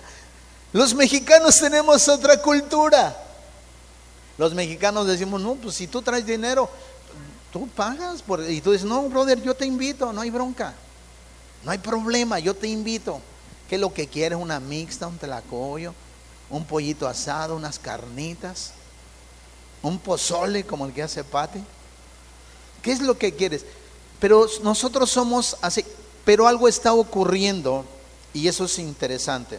Los 0.72 0.94
mexicanos 0.94 1.58
tenemos 1.58 2.08
otra 2.08 2.40
cultura. 2.40 3.16
Los 4.36 4.54
mexicanos 4.54 5.06
decimos, 5.06 5.40
no, 5.40 5.54
pues 5.54 5.74
si 5.74 5.86
tú 5.86 6.02
traes 6.02 6.26
dinero, 6.26 6.70
tú 7.52 7.68
pagas. 7.68 8.22
Y 8.48 8.60
tú 8.60 8.72
dices, 8.72 8.86
no, 8.86 9.02
brother, 9.08 9.42
yo 9.42 9.54
te 9.54 9.66
invito, 9.66 10.12
no 10.12 10.20
hay 10.20 10.30
bronca. 10.30 10.74
No 11.64 11.70
hay 11.70 11.78
problema, 11.78 12.38
yo 12.38 12.54
te 12.54 12.68
invito. 12.68 13.20
¿Qué 13.68 13.74
es 13.74 13.80
lo 13.80 13.92
que 13.92 14.06
quieres? 14.06 14.38
Una 14.38 14.60
mixta, 14.60 15.06
un 15.06 15.18
telacoyo, 15.18 15.92
un 16.50 16.64
pollito 16.64 17.08
asado, 17.08 17.56
unas 17.56 17.78
carnitas, 17.78 18.72
un 19.82 19.98
pozole 19.98 20.64
como 20.64 20.86
el 20.86 20.92
que 20.92 21.02
hace 21.02 21.24
Pati. 21.24 21.62
¿Qué 22.82 22.92
es 22.92 23.00
lo 23.00 23.18
que 23.18 23.34
quieres? 23.34 23.64
Pero 24.20 24.46
nosotros 24.62 25.10
somos 25.10 25.56
así, 25.60 25.84
pero 26.24 26.46
algo 26.46 26.68
está 26.68 26.92
ocurriendo 26.92 27.84
y 28.32 28.48
eso 28.48 28.64
es 28.64 28.78
interesante. 28.78 29.58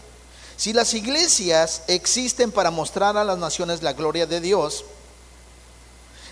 Si 0.60 0.74
las 0.74 0.94
iglesias 0.94 1.84
existen 1.88 2.52
para 2.52 2.70
mostrar 2.70 3.16
a 3.16 3.24
las 3.24 3.38
naciones 3.38 3.82
la 3.82 3.94
gloria 3.94 4.26
de 4.26 4.42
Dios, 4.42 4.84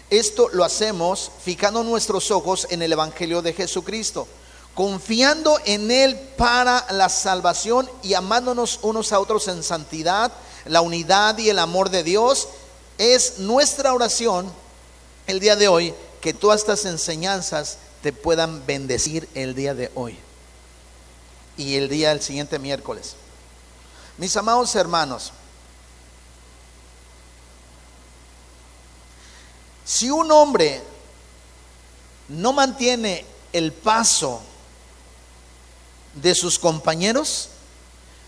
esto 0.10 0.50
lo 0.52 0.66
hacemos 0.66 1.32
fijando 1.42 1.82
nuestros 1.82 2.30
ojos 2.30 2.68
en 2.70 2.82
el 2.82 2.92
Evangelio 2.92 3.42
de 3.42 3.54
Jesucristo, 3.54 4.28
confiando 4.76 5.58
en 5.64 5.90
Él 5.92 6.20
para 6.36 6.86
la 6.92 7.08
salvación 7.08 7.90
y 8.04 8.16
amándonos 8.16 8.82
unos 8.82 9.14
a 9.14 9.22
otros 9.22 9.48
en 9.48 9.64
santidad, 9.64 10.34
la 10.66 10.82
unidad 10.82 11.38
y 11.38 11.50
el 11.50 11.58
amor 11.58 11.90
de 11.90 12.04
Dios. 12.04 12.50
Es 12.98 13.40
nuestra 13.40 13.94
oración 13.94 14.52
el 15.26 15.40
día 15.40 15.56
de 15.56 15.70
hoy 15.70 15.94
que 16.20 16.34
todas 16.34 16.60
estas 16.60 16.84
enseñanzas 16.84 17.78
te 18.02 18.12
puedan 18.12 18.66
bendecir 18.66 19.30
el 19.36 19.56
día 19.56 19.74
de 19.74 19.90
hoy 19.96 20.20
y 21.56 21.76
el 21.76 21.88
día 21.88 22.10
del 22.10 22.22
siguiente 22.22 22.60
miércoles. 22.60 23.16
Mis 24.18 24.36
amados 24.36 24.76
hermanos, 24.76 25.32
si 29.86 30.10
un 30.10 30.32
hombre 30.32 30.82
no 32.28 32.52
mantiene 32.52 33.26
el 33.54 33.72
paso 33.72 34.42
de 36.16 36.34
sus 36.34 36.58
compañeros, 36.58 37.50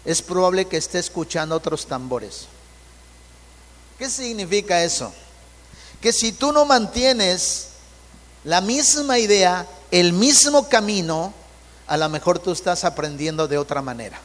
es 0.05 0.21
probable 0.21 0.65
que 0.65 0.77
esté 0.77 0.99
escuchando 0.99 1.55
otros 1.55 1.87
tambores. 1.87 2.45
¿Qué 3.97 4.09
significa 4.09 4.83
eso? 4.83 5.11
Que 5.99 6.13
si 6.13 6.31
tú 6.31 6.51
no 6.51 6.65
mantienes 6.65 7.69
la 8.43 8.61
misma 8.61 9.17
idea, 9.17 9.67
el 9.91 10.13
mismo 10.13 10.69
camino, 10.69 11.33
a 11.87 11.97
lo 11.97 12.07
mejor 12.09 12.39
tú 12.39 12.51
estás 12.51 12.83
aprendiendo 12.83 13.47
de 13.47 13.57
otra 13.57 13.81
manera. 13.81 14.21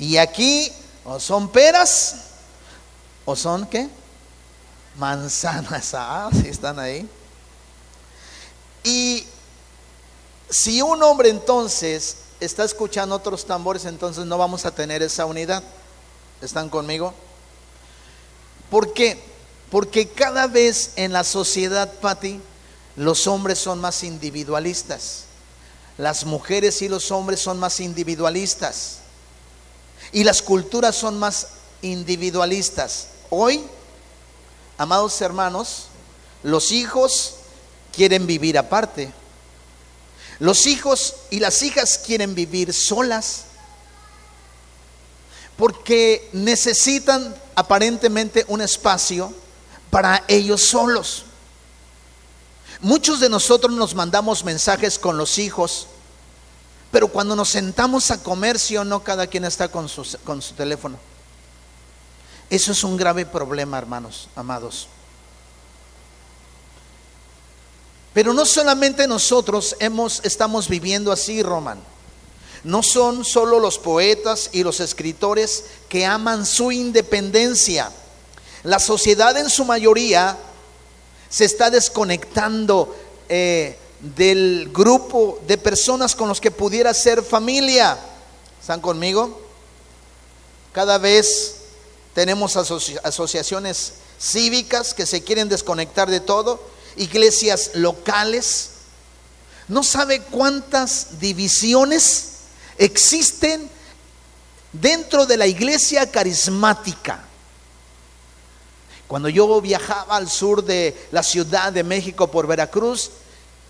Y 0.00 0.16
aquí 0.16 0.72
o 1.04 1.20
son 1.20 1.50
peras 1.50 2.16
o 3.26 3.36
son 3.36 3.66
qué? 3.66 3.88
Manzanas. 4.96 5.94
Ah, 5.94 6.30
sí 6.32 6.48
están 6.48 6.78
ahí. 6.78 7.06
Y 8.82 9.26
si 10.48 10.80
un 10.80 11.02
hombre 11.02 11.28
entonces 11.28 12.16
está 12.40 12.64
escuchando 12.64 13.14
otros 13.14 13.44
tambores, 13.44 13.84
entonces 13.84 14.24
no 14.24 14.38
vamos 14.38 14.64
a 14.64 14.74
tener 14.74 15.02
esa 15.02 15.26
unidad. 15.26 15.62
¿Están 16.40 16.70
conmigo? 16.70 17.12
¿Por 18.70 18.94
qué? 18.94 19.22
Porque 19.70 20.08
cada 20.08 20.46
vez 20.46 20.92
en 20.96 21.12
la 21.12 21.24
sociedad, 21.24 21.92
Patti, 22.00 22.40
los 22.96 23.26
hombres 23.26 23.58
son 23.58 23.80
más 23.80 24.02
individualistas. 24.02 25.24
Las 25.98 26.24
mujeres 26.24 26.80
y 26.80 26.88
los 26.88 27.10
hombres 27.10 27.40
son 27.40 27.58
más 27.58 27.80
individualistas. 27.80 28.99
Y 30.12 30.24
las 30.24 30.42
culturas 30.42 30.96
son 30.96 31.18
más 31.18 31.48
individualistas. 31.82 33.08
Hoy, 33.30 33.62
amados 34.76 35.20
hermanos, 35.20 35.86
los 36.42 36.72
hijos 36.72 37.34
quieren 37.94 38.26
vivir 38.26 38.58
aparte. 38.58 39.12
Los 40.38 40.66
hijos 40.66 41.14
y 41.30 41.38
las 41.38 41.62
hijas 41.62 41.98
quieren 41.98 42.34
vivir 42.34 42.72
solas 42.72 43.44
porque 45.56 46.30
necesitan 46.32 47.36
aparentemente 47.54 48.46
un 48.48 48.62
espacio 48.62 49.34
para 49.90 50.24
ellos 50.26 50.62
solos. 50.62 51.24
Muchos 52.80 53.20
de 53.20 53.28
nosotros 53.28 53.74
nos 53.74 53.94
mandamos 53.94 54.42
mensajes 54.44 54.98
con 54.98 55.18
los 55.18 55.38
hijos 55.38 55.86
pero 56.90 57.08
cuando 57.08 57.36
nos 57.36 57.50
sentamos 57.50 58.10
a 58.10 58.22
comer, 58.22 58.58
sí 58.58 58.76
o 58.76 58.84
no, 58.84 59.02
cada 59.04 59.26
quien 59.26 59.44
está 59.44 59.68
con 59.68 59.88
su, 59.88 60.06
con 60.24 60.42
su 60.42 60.54
teléfono. 60.54 60.98
Eso 62.48 62.72
es 62.72 62.82
un 62.82 62.96
grave 62.96 63.26
problema, 63.26 63.78
hermanos, 63.78 64.28
amados. 64.34 64.88
Pero 68.12 68.34
no 68.34 68.44
solamente 68.44 69.06
nosotros 69.06 69.76
hemos, 69.78 70.20
estamos 70.24 70.68
viviendo 70.68 71.12
así, 71.12 71.42
Roman. 71.44 71.80
No 72.64 72.82
son 72.82 73.24
solo 73.24 73.60
los 73.60 73.78
poetas 73.78 74.50
y 74.52 74.64
los 74.64 74.80
escritores 74.80 75.64
que 75.88 76.04
aman 76.04 76.44
su 76.44 76.72
independencia. 76.72 77.92
La 78.64 78.80
sociedad 78.80 79.36
en 79.36 79.48
su 79.48 79.64
mayoría 79.64 80.36
se 81.28 81.44
está 81.44 81.70
desconectando 81.70 82.94
eh, 83.28 83.78
del 84.00 84.70
grupo 84.72 85.40
de 85.46 85.58
personas 85.58 86.14
con 86.14 86.28
los 86.28 86.40
que 86.40 86.50
pudiera 86.50 86.94
ser 86.94 87.22
familia. 87.22 87.98
¿Están 88.60 88.80
conmigo? 88.80 89.40
Cada 90.72 90.98
vez 90.98 91.56
tenemos 92.14 92.56
asociaciones 92.56 93.94
cívicas 94.20 94.94
que 94.94 95.06
se 95.06 95.22
quieren 95.22 95.48
desconectar 95.48 96.10
de 96.10 96.20
todo, 96.20 96.62
iglesias 96.96 97.72
locales. 97.74 98.70
No 99.68 99.82
sabe 99.82 100.22
cuántas 100.22 101.20
divisiones 101.20 102.30
existen 102.78 103.68
dentro 104.72 105.26
de 105.26 105.36
la 105.36 105.46
iglesia 105.46 106.10
carismática. 106.10 107.24
Cuando 109.06 109.28
yo 109.28 109.60
viajaba 109.60 110.16
al 110.16 110.30
sur 110.30 110.64
de 110.64 110.96
la 111.10 111.22
Ciudad 111.22 111.72
de 111.72 111.82
México 111.82 112.30
por 112.30 112.46
Veracruz, 112.46 113.10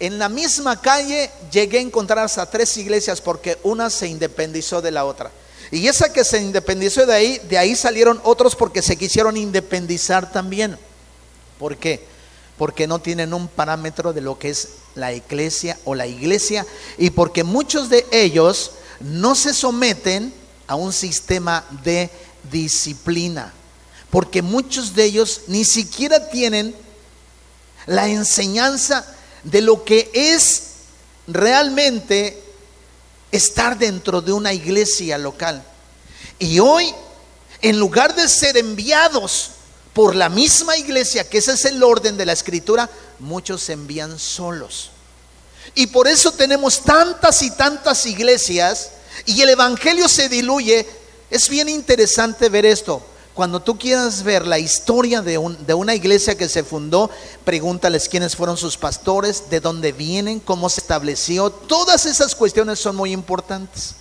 en 0.00 0.18
la 0.18 0.28
misma 0.28 0.80
calle 0.80 1.30
llegué 1.52 1.78
a 1.78 1.82
encontrar 1.82 2.24
hasta 2.24 2.46
tres 2.46 2.76
iglesias 2.78 3.20
porque 3.20 3.58
una 3.62 3.90
se 3.90 4.08
independizó 4.08 4.80
de 4.80 4.90
la 4.90 5.04
otra. 5.04 5.30
Y 5.70 5.86
esa 5.86 6.12
que 6.12 6.24
se 6.24 6.40
independizó 6.40 7.06
de 7.06 7.14
ahí, 7.14 7.38
de 7.48 7.58
ahí 7.58 7.76
salieron 7.76 8.20
otros 8.24 8.56
porque 8.56 8.82
se 8.82 8.96
quisieron 8.96 9.36
independizar 9.36 10.32
también. 10.32 10.78
¿Por 11.58 11.76
qué? 11.76 12.02
Porque 12.56 12.86
no 12.86 12.98
tienen 12.98 13.34
un 13.34 13.46
parámetro 13.46 14.12
de 14.12 14.22
lo 14.22 14.38
que 14.38 14.48
es 14.50 14.68
la 14.94 15.12
iglesia 15.12 15.78
o 15.84 15.94
la 15.94 16.06
iglesia 16.06 16.66
y 16.98 17.10
porque 17.10 17.44
muchos 17.44 17.90
de 17.90 18.06
ellos 18.10 18.72
no 19.00 19.34
se 19.34 19.54
someten 19.54 20.32
a 20.66 20.74
un 20.74 20.92
sistema 20.92 21.64
de 21.84 22.10
disciplina, 22.50 23.52
porque 24.08 24.40
muchos 24.40 24.94
de 24.94 25.04
ellos 25.04 25.42
ni 25.46 25.64
siquiera 25.64 26.30
tienen 26.30 26.74
la 27.86 28.08
enseñanza 28.08 29.04
de 29.44 29.60
lo 29.60 29.84
que 29.84 30.10
es 30.12 30.62
realmente 31.26 32.42
estar 33.32 33.78
dentro 33.78 34.20
de 34.20 34.32
una 34.32 34.52
iglesia 34.52 35.18
local. 35.18 35.64
Y 36.38 36.58
hoy, 36.58 36.92
en 37.62 37.78
lugar 37.78 38.14
de 38.14 38.28
ser 38.28 38.56
enviados 38.56 39.50
por 39.92 40.14
la 40.14 40.28
misma 40.28 40.76
iglesia, 40.76 41.28
que 41.28 41.38
ese 41.38 41.52
es 41.52 41.64
el 41.64 41.82
orden 41.82 42.16
de 42.16 42.26
la 42.26 42.32
escritura, 42.32 42.88
muchos 43.18 43.62
se 43.62 43.72
envían 43.72 44.18
solos. 44.18 44.90
Y 45.74 45.88
por 45.88 46.08
eso 46.08 46.32
tenemos 46.32 46.82
tantas 46.82 47.42
y 47.42 47.50
tantas 47.50 48.06
iglesias 48.06 48.90
y 49.26 49.40
el 49.42 49.50
Evangelio 49.50 50.08
se 50.08 50.28
diluye. 50.28 50.86
Es 51.30 51.48
bien 51.48 51.68
interesante 51.68 52.48
ver 52.48 52.66
esto. 52.66 53.02
Cuando 53.40 53.60
tú 53.60 53.78
quieras 53.78 54.22
ver 54.22 54.46
la 54.46 54.58
historia 54.58 55.22
de, 55.22 55.38
una 55.38 55.94
iglesia 55.94 56.36
que 56.36 56.46
se 56.46 56.62
fundó, 56.62 57.08
pregúntales 57.42 58.06
quiénes 58.06 58.36
fueron 58.36 58.58
sus 58.58 58.76
pastores, 58.76 59.48
de 59.48 59.60
dónde 59.60 59.92
vienen, 59.92 60.40
cómo 60.40 60.68
se 60.68 60.82
estableció. 60.82 61.48
Todas 61.48 62.04
esas 62.04 62.34
cuestiones 62.34 62.78
son 62.80 62.96
muy 62.96 63.12
importantes. 63.12 63.94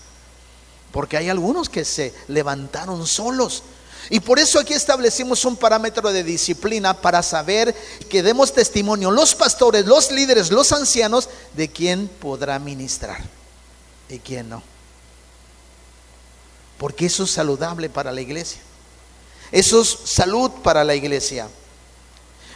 Porque 0.92 1.16
hay 1.16 1.30
algunos 1.30 1.70
que 1.70 1.86
se 1.86 2.14
levantaron 2.28 3.08
solos. 3.08 3.64
Y 4.10 4.20
por 4.20 4.40
eso 4.40 4.60
aquí 4.60 4.74
establecimos 4.74 5.46
un 5.46 5.56
parámetro 5.56 6.12
de 6.12 6.26
disciplina 6.26 6.94
para 6.94 7.24
saber 7.24 7.74
que 8.10 8.22
demos 8.22 8.52
testimonio 8.52 9.10
los 9.10 9.36
pastores, 9.36 9.86
los 9.86 10.12
líderes, 10.12 10.52
los 10.52 10.74
ancianos 10.74 11.30
de 11.54 11.70
quién 11.70 12.10
podrá 12.10 12.60
ministrar 12.60 13.24
y 14.10 14.20
quién 14.20 14.50
no. 14.50 14.62
Porque 16.78 17.06
eso 17.06 17.24
es 17.24 17.32
saludable 17.32 17.90
para 17.90 18.12
la 18.12 18.20
iglesia. 18.20 18.64
Eso 19.52 19.82
es 19.82 19.98
salud 20.06 20.52
para 20.64 20.84
la 20.84 20.96
iglesia. 20.96 21.48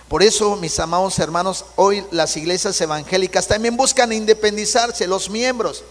Por 0.07 0.21
eso, 0.21 0.55
mis 0.57 0.79
amados 0.79 1.17
hermanos, 1.19 1.65
hoy 1.75 2.05
las 2.11 2.37
iglesias 2.37 2.79
evangélicas 2.81 3.47
también 3.47 3.75
buscan 3.75 4.11
independizarse, 4.13 5.07
los 5.07 5.29
miembros. 5.29 5.83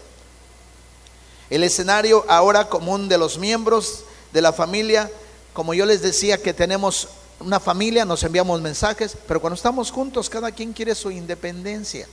El 1.49 1.63
escenario 1.63 2.25
ahora 2.29 2.69
común 2.69 3.09
de 3.09 3.17
los 3.17 3.37
miembros 3.37 4.05
de 4.31 4.41
la 4.41 4.53
familia 4.53 5.11
como 5.53 5.75
yo 5.75 5.85
les 5.85 6.01
decía 6.01 6.41
que 6.41 6.53
tenemos 6.53 7.07
una 7.39 7.59
familia, 7.59 8.05
nos 8.05 8.23
enviamos 8.23 8.59
mensajes, 8.61 9.15
pero 9.27 9.39
cuando 9.39 9.55
estamos 9.55 9.91
juntos, 9.91 10.29
cada 10.29 10.51
quien 10.51 10.73
quiere 10.73 10.95
su 10.95 11.11
independencia, 11.11 12.07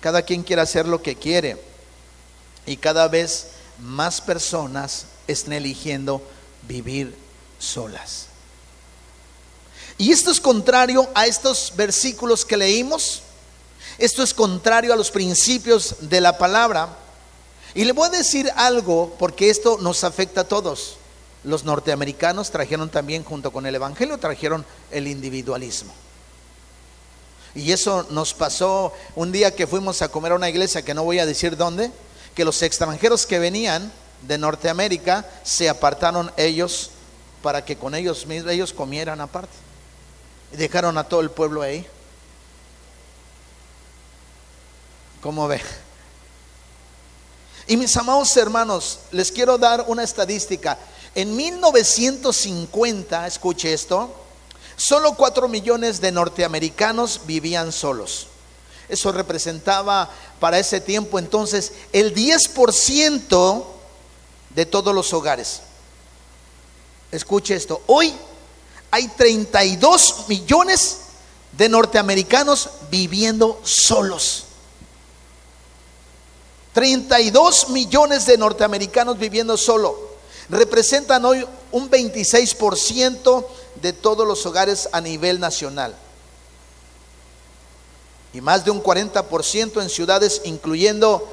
cada 0.00 0.22
quien 0.22 0.42
quiere 0.42 0.62
hacer 0.62 0.86
lo 0.88 1.02
que 1.02 1.14
quiere. 1.14 1.58
Y 2.64 2.78
cada 2.78 3.08
vez 3.08 3.48
más 3.78 4.20
personas 4.20 5.06
están 5.26 5.54
eligiendo 5.54 6.22
vivir 6.66 7.14
solas. 7.58 8.27
Y 9.98 10.12
esto 10.12 10.30
es 10.30 10.40
contrario 10.40 11.08
a 11.14 11.26
estos 11.26 11.72
versículos 11.76 12.44
que 12.44 12.56
leímos. 12.56 13.22
Esto 13.98 14.22
es 14.22 14.32
contrario 14.32 14.92
a 14.92 14.96
los 14.96 15.10
principios 15.10 15.96
de 16.00 16.20
la 16.20 16.38
palabra. 16.38 16.96
Y 17.74 17.84
le 17.84 17.92
voy 17.92 18.06
a 18.06 18.10
decir 18.10 18.50
algo 18.56 19.14
porque 19.18 19.50
esto 19.50 19.78
nos 19.80 20.04
afecta 20.04 20.42
a 20.42 20.48
todos 20.48 20.98
los 21.44 21.64
norteamericanos 21.64 22.50
trajeron 22.50 22.90
también 22.90 23.24
junto 23.24 23.52
con 23.52 23.66
el 23.66 23.74
Evangelio, 23.74 24.18
trajeron 24.18 24.64
el 24.90 25.06
individualismo. 25.06 25.92
Y 27.54 27.72
eso 27.72 28.06
nos 28.10 28.34
pasó 28.34 28.92
un 29.16 29.32
día 29.32 29.54
que 29.54 29.66
fuimos 29.66 30.02
a 30.02 30.08
comer 30.08 30.32
a 30.32 30.36
una 30.36 30.48
iglesia, 30.50 30.82
que 30.82 30.94
no 30.94 31.04
voy 31.04 31.18
a 31.18 31.26
decir 31.26 31.56
dónde, 31.56 31.90
que 32.34 32.44
los 32.44 32.62
extranjeros 32.62 33.26
que 33.26 33.38
venían 33.38 33.90
de 34.26 34.38
Norteamérica 34.38 35.28
se 35.42 35.68
apartaron 35.68 36.30
ellos 36.36 36.90
para 37.42 37.64
que 37.64 37.76
con 37.76 37.94
ellos 37.94 38.26
mismos 38.26 38.52
ellos 38.52 38.72
comieran 38.72 39.20
aparte. 39.20 39.67
Dejaron 40.52 40.96
a 40.98 41.04
todo 41.04 41.20
el 41.20 41.30
pueblo 41.30 41.62
ahí. 41.62 41.86
¿Cómo 45.20 45.48
ve? 45.48 45.60
Y 47.66 47.76
mis 47.76 47.96
amados 47.96 48.36
hermanos, 48.36 49.00
les 49.10 49.30
quiero 49.30 49.58
dar 49.58 49.84
una 49.88 50.02
estadística. 50.02 50.78
En 51.14 51.36
1950, 51.36 53.26
escuche 53.26 53.72
esto, 53.74 54.14
solo 54.76 55.14
4 55.14 55.48
millones 55.48 56.00
de 56.00 56.12
norteamericanos 56.12 57.22
vivían 57.26 57.72
solos. 57.72 58.28
Eso 58.88 59.12
representaba 59.12 60.08
para 60.40 60.58
ese 60.58 60.80
tiempo 60.80 61.18
entonces 61.18 61.72
el 61.92 62.14
10% 62.14 63.64
de 64.50 64.66
todos 64.66 64.94
los 64.94 65.12
hogares. 65.12 65.60
Escuche 67.12 67.54
esto, 67.54 67.82
hoy 67.86 68.14
hay 68.90 69.08
32 69.08 70.28
millones 70.28 70.98
de 71.52 71.68
norteamericanos 71.68 72.70
viviendo 72.90 73.60
solos. 73.64 74.44
32 76.72 77.70
millones 77.70 78.26
de 78.26 78.38
norteamericanos 78.38 79.18
viviendo 79.18 79.56
solo 79.56 80.08
representan 80.48 81.24
hoy 81.24 81.46
un 81.72 81.90
26% 81.90 83.46
de 83.76 83.92
todos 83.92 84.26
los 84.26 84.44
hogares 84.46 84.88
a 84.92 85.00
nivel 85.00 85.40
nacional. 85.40 85.94
Y 88.32 88.40
más 88.40 88.64
de 88.64 88.70
un 88.70 88.82
40% 88.82 89.82
en 89.82 89.88
ciudades 89.88 90.42
incluyendo 90.44 91.26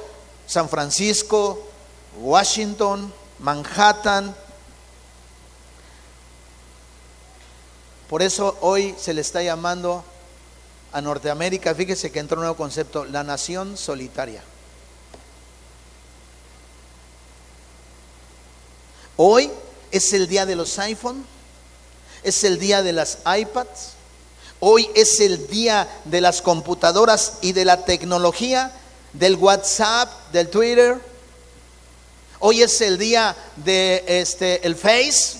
San 0.46 0.68
Francisco, 0.68 1.62
Washington, 2.20 3.12
Manhattan. 3.38 4.34
Por 8.08 8.22
eso 8.22 8.56
hoy 8.60 8.94
se 8.98 9.12
le 9.14 9.20
está 9.20 9.42
llamando 9.42 10.04
a 10.92 11.00
Norteamérica, 11.00 11.74
fíjese 11.74 12.12
que 12.12 12.20
entró 12.20 12.36
un 12.36 12.42
nuevo 12.42 12.56
concepto, 12.56 13.04
la 13.04 13.24
nación 13.24 13.76
solitaria. 13.76 14.42
Hoy 19.16 19.50
es 19.90 20.12
el 20.12 20.28
día 20.28 20.46
de 20.46 20.54
los 20.54 20.78
iPhone, 20.78 21.26
es 22.22 22.44
el 22.44 22.58
día 22.60 22.82
de 22.82 22.92
las 22.92 23.18
iPads, 23.26 23.94
hoy 24.60 24.88
es 24.94 25.18
el 25.20 25.48
día 25.48 25.88
de 26.04 26.20
las 26.20 26.42
computadoras 26.42 27.38
y 27.40 27.52
de 27.52 27.64
la 27.64 27.84
tecnología, 27.84 28.72
del 29.14 29.34
WhatsApp, 29.34 30.10
del 30.32 30.48
Twitter. 30.48 31.00
Hoy 32.38 32.62
es 32.62 32.80
el 32.82 32.98
día 32.98 33.34
de 33.56 34.04
este 34.06 34.64
el 34.66 34.76
Face 34.76 35.38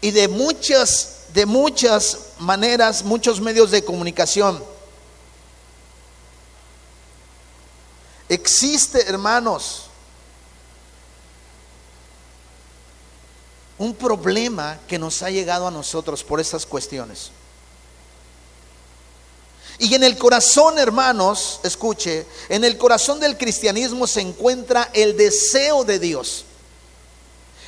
y 0.00 0.10
de 0.10 0.28
muchas 0.28 1.13
de 1.34 1.46
muchas 1.46 2.34
maneras, 2.38 3.02
muchos 3.02 3.40
medios 3.40 3.72
de 3.72 3.84
comunicación. 3.84 4.62
Existe, 8.28 9.08
hermanos, 9.08 9.86
un 13.78 13.96
problema 13.96 14.78
que 14.86 14.96
nos 14.96 15.24
ha 15.24 15.30
llegado 15.30 15.66
a 15.66 15.72
nosotros 15.72 16.22
por 16.22 16.38
estas 16.38 16.64
cuestiones. 16.64 17.32
Y 19.80 19.92
en 19.92 20.04
el 20.04 20.16
corazón, 20.16 20.78
hermanos, 20.78 21.58
escuche, 21.64 22.28
en 22.48 22.62
el 22.62 22.78
corazón 22.78 23.18
del 23.18 23.36
cristianismo 23.36 24.06
se 24.06 24.20
encuentra 24.20 24.88
el 24.94 25.16
deseo 25.16 25.82
de 25.82 25.98
Dios. 25.98 26.44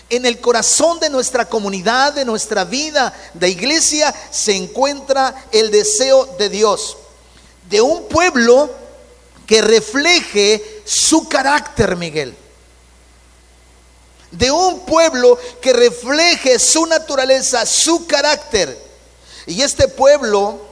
En 0.08 0.24
el 0.24 0.40
corazón 0.40 1.00
de 1.00 1.10
nuestra 1.10 1.48
comunidad, 1.48 2.12
de 2.12 2.24
nuestra 2.24 2.64
vida 2.64 3.12
de 3.34 3.48
iglesia, 3.48 4.14
se 4.30 4.54
encuentra 4.54 5.46
el 5.50 5.70
deseo 5.70 6.26
de 6.38 6.48
Dios. 6.48 6.96
De 7.68 7.80
un 7.80 8.06
pueblo 8.06 8.70
que 9.46 9.62
refleje 9.62 10.82
su 10.84 11.28
carácter, 11.28 11.96
Miguel. 11.96 12.36
De 14.30 14.50
un 14.50 14.80
pueblo 14.80 15.38
que 15.60 15.72
refleje 15.72 16.58
su 16.58 16.86
naturaleza, 16.86 17.64
su 17.66 18.06
carácter. 18.06 18.78
Y 19.46 19.62
este 19.62 19.88
pueblo 19.88 20.65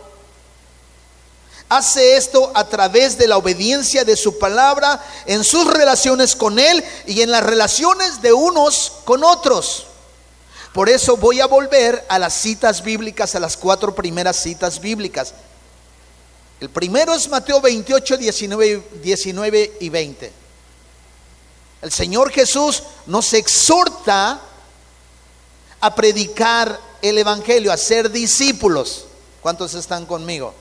hace 1.68 2.16
esto 2.16 2.52
a 2.54 2.68
través 2.68 3.18
de 3.18 3.26
la 3.26 3.36
obediencia 3.36 4.04
de 4.04 4.16
su 4.16 4.38
palabra 4.38 5.02
en 5.26 5.44
sus 5.44 5.66
relaciones 5.72 6.36
con 6.36 6.58
Él 6.58 6.84
y 7.06 7.22
en 7.22 7.30
las 7.30 7.42
relaciones 7.42 8.22
de 8.22 8.32
unos 8.32 8.92
con 9.04 9.24
otros. 9.24 9.86
Por 10.72 10.88
eso 10.88 11.16
voy 11.16 11.40
a 11.40 11.46
volver 11.46 12.04
a 12.08 12.18
las 12.18 12.34
citas 12.34 12.82
bíblicas, 12.82 13.34
a 13.34 13.40
las 13.40 13.56
cuatro 13.56 13.94
primeras 13.94 14.36
citas 14.36 14.80
bíblicas. 14.80 15.34
El 16.60 16.70
primero 16.70 17.14
es 17.14 17.28
Mateo 17.28 17.60
28, 17.60 18.16
19, 18.16 18.88
19 19.02 19.76
y 19.80 19.88
20. 19.88 20.32
El 21.82 21.92
Señor 21.92 22.32
Jesús 22.32 22.82
nos 23.06 23.32
exhorta 23.34 24.40
a 25.80 25.94
predicar 25.94 26.80
el 27.02 27.18
Evangelio, 27.18 27.70
a 27.70 27.76
ser 27.76 28.10
discípulos. 28.10 29.04
¿Cuántos 29.42 29.74
están 29.74 30.06
conmigo? 30.06 30.54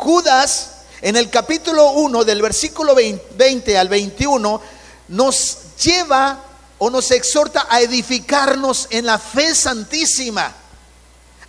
Judas, 0.00 0.70
en 1.02 1.14
el 1.14 1.28
capítulo 1.28 1.90
1, 1.90 2.24
del 2.24 2.40
versículo 2.40 2.94
20 2.94 3.76
al 3.76 3.90
21, 3.90 4.62
nos 5.08 5.58
lleva 5.76 6.42
o 6.78 6.88
nos 6.88 7.10
exhorta 7.10 7.66
a 7.68 7.82
edificarnos 7.82 8.88
en 8.88 9.04
la 9.04 9.18
fe 9.18 9.54
santísima, 9.54 10.54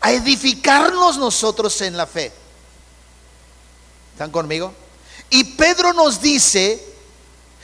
a 0.01 0.11
edificarnos 0.11 1.17
nosotros 1.17 1.79
en 1.79 1.95
la 1.95 2.05
fe. 2.05 2.33
¿Están 4.11 4.31
conmigo? 4.31 4.73
Y 5.29 5.45
Pedro 5.45 5.93
nos 5.93 6.19
dice, 6.19 6.85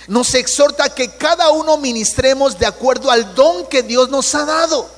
nos 0.08 0.34
exhorta 0.36 0.96
que 0.96 1.18
cada 1.18 1.50
uno 1.50 1.76
ministremos 1.76 2.58
de 2.58 2.66
acuerdo 2.66 3.12
al 3.12 3.36
don 3.36 3.68
que 3.68 3.84
Dios 3.84 4.08
nos 4.08 4.34
ha 4.36 4.46
dado. 4.46 4.90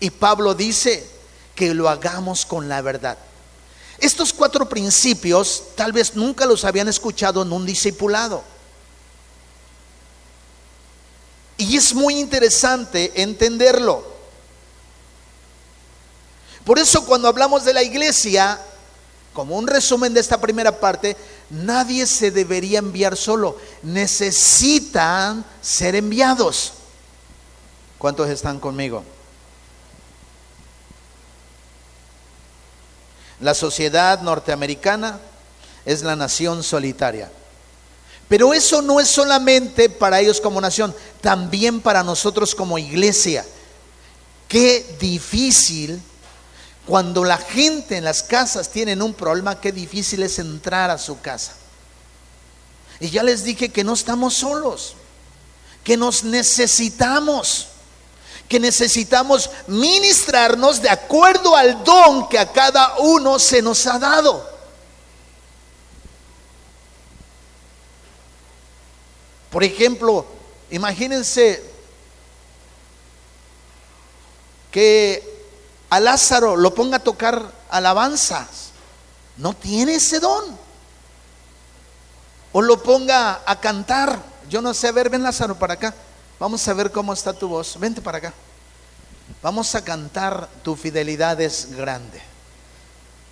Y 0.00 0.08
Pablo 0.08 0.54
dice 0.54 1.06
que 1.54 1.74
lo 1.74 1.90
hagamos 1.90 2.46
con 2.46 2.70
la 2.70 2.80
verdad. 2.80 3.18
Estos 3.98 4.32
cuatro 4.32 4.68
principios 4.68 5.62
tal 5.74 5.92
vez 5.92 6.14
nunca 6.14 6.44
los 6.46 6.64
habían 6.64 6.88
escuchado 6.88 7.42
en 7.42 7.52
un 7.52 7.64
discipulado. 7.64 8.42
Y 11.56 11.76
es 11.76 11.94
muy 11.94 12.18
interesante 12.18 13.22
entenderlo. 13.22 14.04
Por 16.64 16.78
eso 16.78 17.06
cuando 17.06 17.28
hablamos 17.28 17.64
de 17.64 17.72
la 17.72 17.82
iglesia, 17.82 18.60
como 19.32 19.56
un 19.56 19.66
resumen 19.66 20.12
de 20.12 20.20
esta 20.20 20.40
primera 20.40 20.80
parte, 20.80 21.16
nadie 21.48 22.06
se 22.06 22.30
debería 22.30 22.80
enviar 22.80 23.16
solo. 23.16 23.56
Necesitan 23.82 25.44
ser 25.62 25.94
enviados. 25.94 26.72
¿Cuántos 27.98 28.28
están 28.28 28.60
conmigo? 28.60 29.04
La 33.40 33.54
sociedad 33.54 34.20
norteamericana 34.22 35.20
es 35.84 36.02
la 36.02 36.16
nación 36.16 36.62
solitaria. 36.62 37.30
Pero 38.28 38.54
eso 38.54 38.82
no 38.82 38.98
es 38.98 39.08
solamente 39.08 39.88
para 39.88 40.20
ellos 40.20 40.40
como 40.40 40.60
nación, 40.60 40.94
también 41.20 41.80
para 41.80 42.02
nosotros 42.02 42.54
como 42.54 42.78
iglesia. 42.78 43.44
Qué 44.48 44.96
difícil 44.98 46.00
cuando 46.86 47.24
la 47.24 47.36
gente 47.36 47.96
en 47.96 48.04
las 48.04 48.22
casas 48.22 48.70
tienen 48.70 49.02
un 49.02 49.12
problema, 49.12 49.60
qué 49.60 49.72
difícil 49.72 50.22
es 50.22 50.38
entrar 50.38 50.90
a 50.90 50.98
su 50.98 51.20
casa. 51.20 51.52
Y 53.00 53.10
ya 53.10 53.22
les 53.22 53.44
dije 53.44 53.70
que 53.70 53.84
no 53.84 53.94
estamos 53.94 54.34
solos, 54.34 54.94
que 55.84 55.96
nos 55.96 56.24
necesitamos 56.24 57.68
que 58.48 58.60
necesitamos 58.60 59.50
ministrarnos 59.66 60.80
de 60.80 60.90
acuerdo 60.90 61.56
al 61.56 61.82
don 61.84 62.28
que 62.28 62.38
a 62.38 62.52
cada 62.52 62.98
uno 62.98 63.38
se 63.38 63.62
nos 63.62 63.86
ha 63.86 63.98
dado. 63.98 64.56
Por 69.50 69.64
ejemplo, 69.64 70.26
imagínense 70.70 71.62
que 74.70 75.36
a 75.88 76.00
Lázaro 76.00 76.56
lo 76.56 76.74
ponga 76.74 76.98
a 76.98 77.02
tocar 77.02 77.50
alabanzas. 77.70 78.70
No 79.38 79.54
tiene 79.54 79.94
ese 79.94 80.20
don. 80.20 80.58
O 82.52 82.60
lo 82.60 82.82
ponga 82.82 83.42
a 83.46 83.60
cantar. 83.60 84.20
Yo 84.48 84.60
no 84.60 84.74
sé, 84.74 84.88
a 84.88 84.92
ver, 84.92 85.10
ven 85.10 85.22
Lázaro 85.22 85.58
para 85.58 85.74
acá. 85.74 85.94
Vamos 86.38 86.66
a 86.68 86.74
ver 86.74 86.90
cómo 86.90 87.12
está 87.12 87.32
tu 87.32 87.48
voz. 87.48 87.78
Vente 87.78 88.00
para 88.00 88.18
acá. 88.18 88.34
Vamos 89.42 89.74
a 89.74 89.82
cantar 89.82 90.48
Tu 90.62 90.76
fidelidad 90.76 91.40
es 91.40 91.74
grande. 91.74 92.20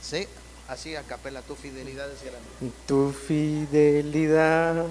¿Sí? 0.02 0.26
Así 0.68 0.96
a 0.96 1.02
capela, 1.02 1.42
tu 1.42 1.54
fidelidad 1.54 2.10
es 2.10 2.22
grande. 2.22 2.48
Tu 2.86 3.12
fidelidad. 3.12 4.86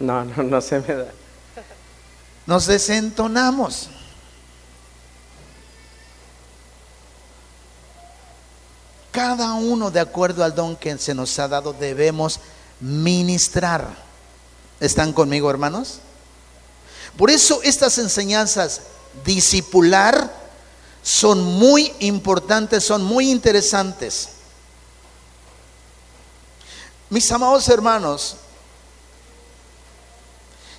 No, 0.00 0.24
no, 0.24 0.42
no 0.42 0.60
se 0.60 0.80
me 0.80 0.94
da. 0.94 1.12
Nos 2.46 2.66
desentonamos. 2.66 3.88
Cada 9.12 9.54
uno 9.54 9.90
de 9.90 10.00
acuerdo 10.00 10.42
al 10.42 10.54
don 10.54 10.74
que 10.74 10.96
se 10.98 11.14
nos 11.14 11.38
ha 11.38 11.46
dado 11.46 11.72
debemos 11.72 12.40
ministrar. 12.80 13.86
¿Están 14.80 15.12
conmigo, 15.12 15.48
hermanos? 15.50 16.00
Por 17.16 17.30
eso 17.30 17.60
estas 17.62 17.98
enseñanzas 17.98 18.80
discipular 19.24 20.42
son 21.02 21.42
muy 21.42 21.92
importantes, 22.00 22.84
son 22.84 23.02
muy 23.02 23.30
interesantes. 23.30 24.28
Mis 27.10 27.30
amados 27.30 27.68
hermanos, 27.68 28.36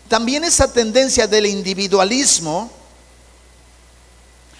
también 0.07 0.43
esa 0.43 0.71
tendencia 0.71 1.27
del 1.27 1.45
individualismo 1.45 2.71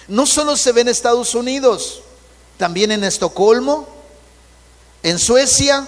no 0.08 0.26
solo 0.26 0.58
se 0.58 0.72
ve 0.72 0.82
en 0.82 0.90
Estados 0.90 1.34
Unidos, 1.34 2.02
también 2.58 2.92
en 2.92 3.04
Estocolmo, 3.04 3.88
en 5.02 5.18
Suecia, 5.18 5.88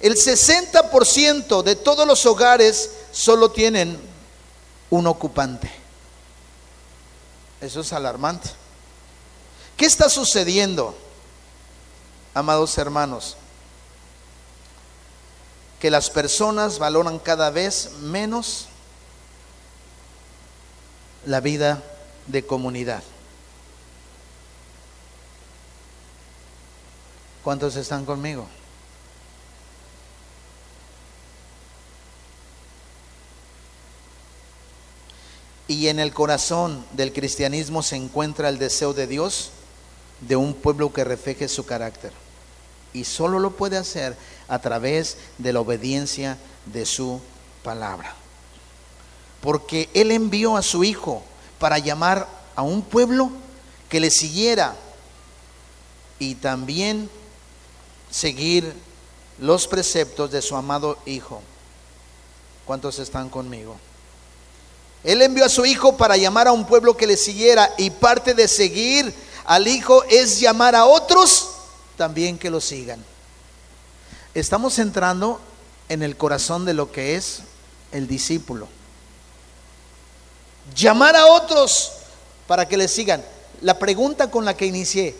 el 0.00 0.14
60% 0.14 1.62
de 1.62 1.76
todos 1.76 2.06
los 2.06 2.24
hogares 2.26 2.90
solo 3.12 3.50
tienen 3.50 3.98
un 4.90 5.06
ocupante. 5.06 5.70
Eso 7.60 7.80
es 7.80 7.92
alarmante. 7.92 8.50
¿Qué 9.76 9.86
está 9.86 10.08
sucediendo, 10.08 10.96
amados 12.34 12.76
hermanos? 12.78 13.36
Que 15.80 15.90
las 15.90 16.10
personas 16.10 16.78
valoran 16.78 17.18
cada 17.18 17.50
vez 17.50 17.92
menos 18.00 18.68
la 21.26 21.40
vida 21.40 21.82
de 22.26 22.46
comunidad. 22.46 23.02
¿Cuántos 27.42 27.76
están 27.76 28.04
conmigo? 28.04 28.46
Y 35.68 35.88
en 35.88 35.98
el 35.98 36.12
corazón 36.12 36.84
del 36.92 37.12
cristianismo 37.12 37.82
se 37.82 37.96
encuentra 37.96 38.48
el 38.48 38.58
deseo 38.58 38.92
de 38.92 39.06
Dios 39.06 39.50
de 40.20 40.36
un 40.36 40.54
pueblo 40.54 40.92
que 40.92 41.04
refleje 41.04 41.48
su 41.48 41.66
carácter. 41.66 42.12
Y 42.92 43.04
solo 43.04 43.38
lo 43.38 43.50
puede 43.50 43.76
hacer 43.76 44.16
a 44.48 44.58
través 44.60 45.16
de 45.38 45.52
la 45.52 45.60
obediencia 45.60 46.38
de 46.66 46.86
su 46.86 47.20
palabra. 47.62 48.14
Porque 49.40 49.90
Él 49.92 50.12
envió 50.12 50.56
a 50.56 50.62
su 50.62 50.84
Hijo 50.84 51.22
para 51.58 51.78
llamar 51.78 52.28
a 52.54 52.62
un 52.62 52.82
pueblo 52.82 53.30
que 53.88 54.00
le 54.00 54.10
siguiera 54.10 54.74
y 56.18 56.36
también 56.36 57.10
seguir 58.10 58.72
los 59.38 59.66
preceptos 59.66 60.30
de 60.30 60.42
su 60.42 60.56
amado 60.56 60.98
Hijo. 61.04 61.42
¿Cuántos 62.64 62.98
están 62.98 63.28
conmigo? 63.28 63.76
Él 65.06 65.22
envió 65.22 65.44
a 65.44 65.48
su 65.48 65.64
hijo 65.64 65.96
para 65.96 66.16
llamar 66.16 66.48
a 66.48 66.52
un 66.52 66.66
pueblo 66.66 66.96
que 66.96 67.06
le 67.06 67.16
siguiera 67.16 67.72
y 67.78 67.90
parte 67.90 68.34
de 68.34 68.48
seguir 68.48 69.14
al 69.44 69.68
hijo 69.68 70.02
es 70.10 70.40
llamar 70.40 70.74
a 70.74 70.84
otros 70.84 71.50
también 71.96 72.36
que 72.36 72.50
lo 72.50 72.60
sigan. 72.60 73.04
Estamos 74.34 74.80
entrando 74.80 75.40
en 75.88 76.02
el 76.02 76.16
corazón 76.16 76.64
de 76.64 76.74
lo 76.74 76.90
que 76.90 77.14
es 77.14 77.42
el 77.92 78.08
discípulo. 78.08 78.66
Llamar 80.74 81.14
a 81.14 81.26
otros 81.26 81.92
para 82.48 82.66
que 82.66 82.76
le 82.76 82.88
sigan. 82.88 83.24
La 83.60 83.78
pregunta 83.78 84.28
con 84.28 84.44
la 84.44 84.56
que 84.56 84.66
inicié, 84.66 85.14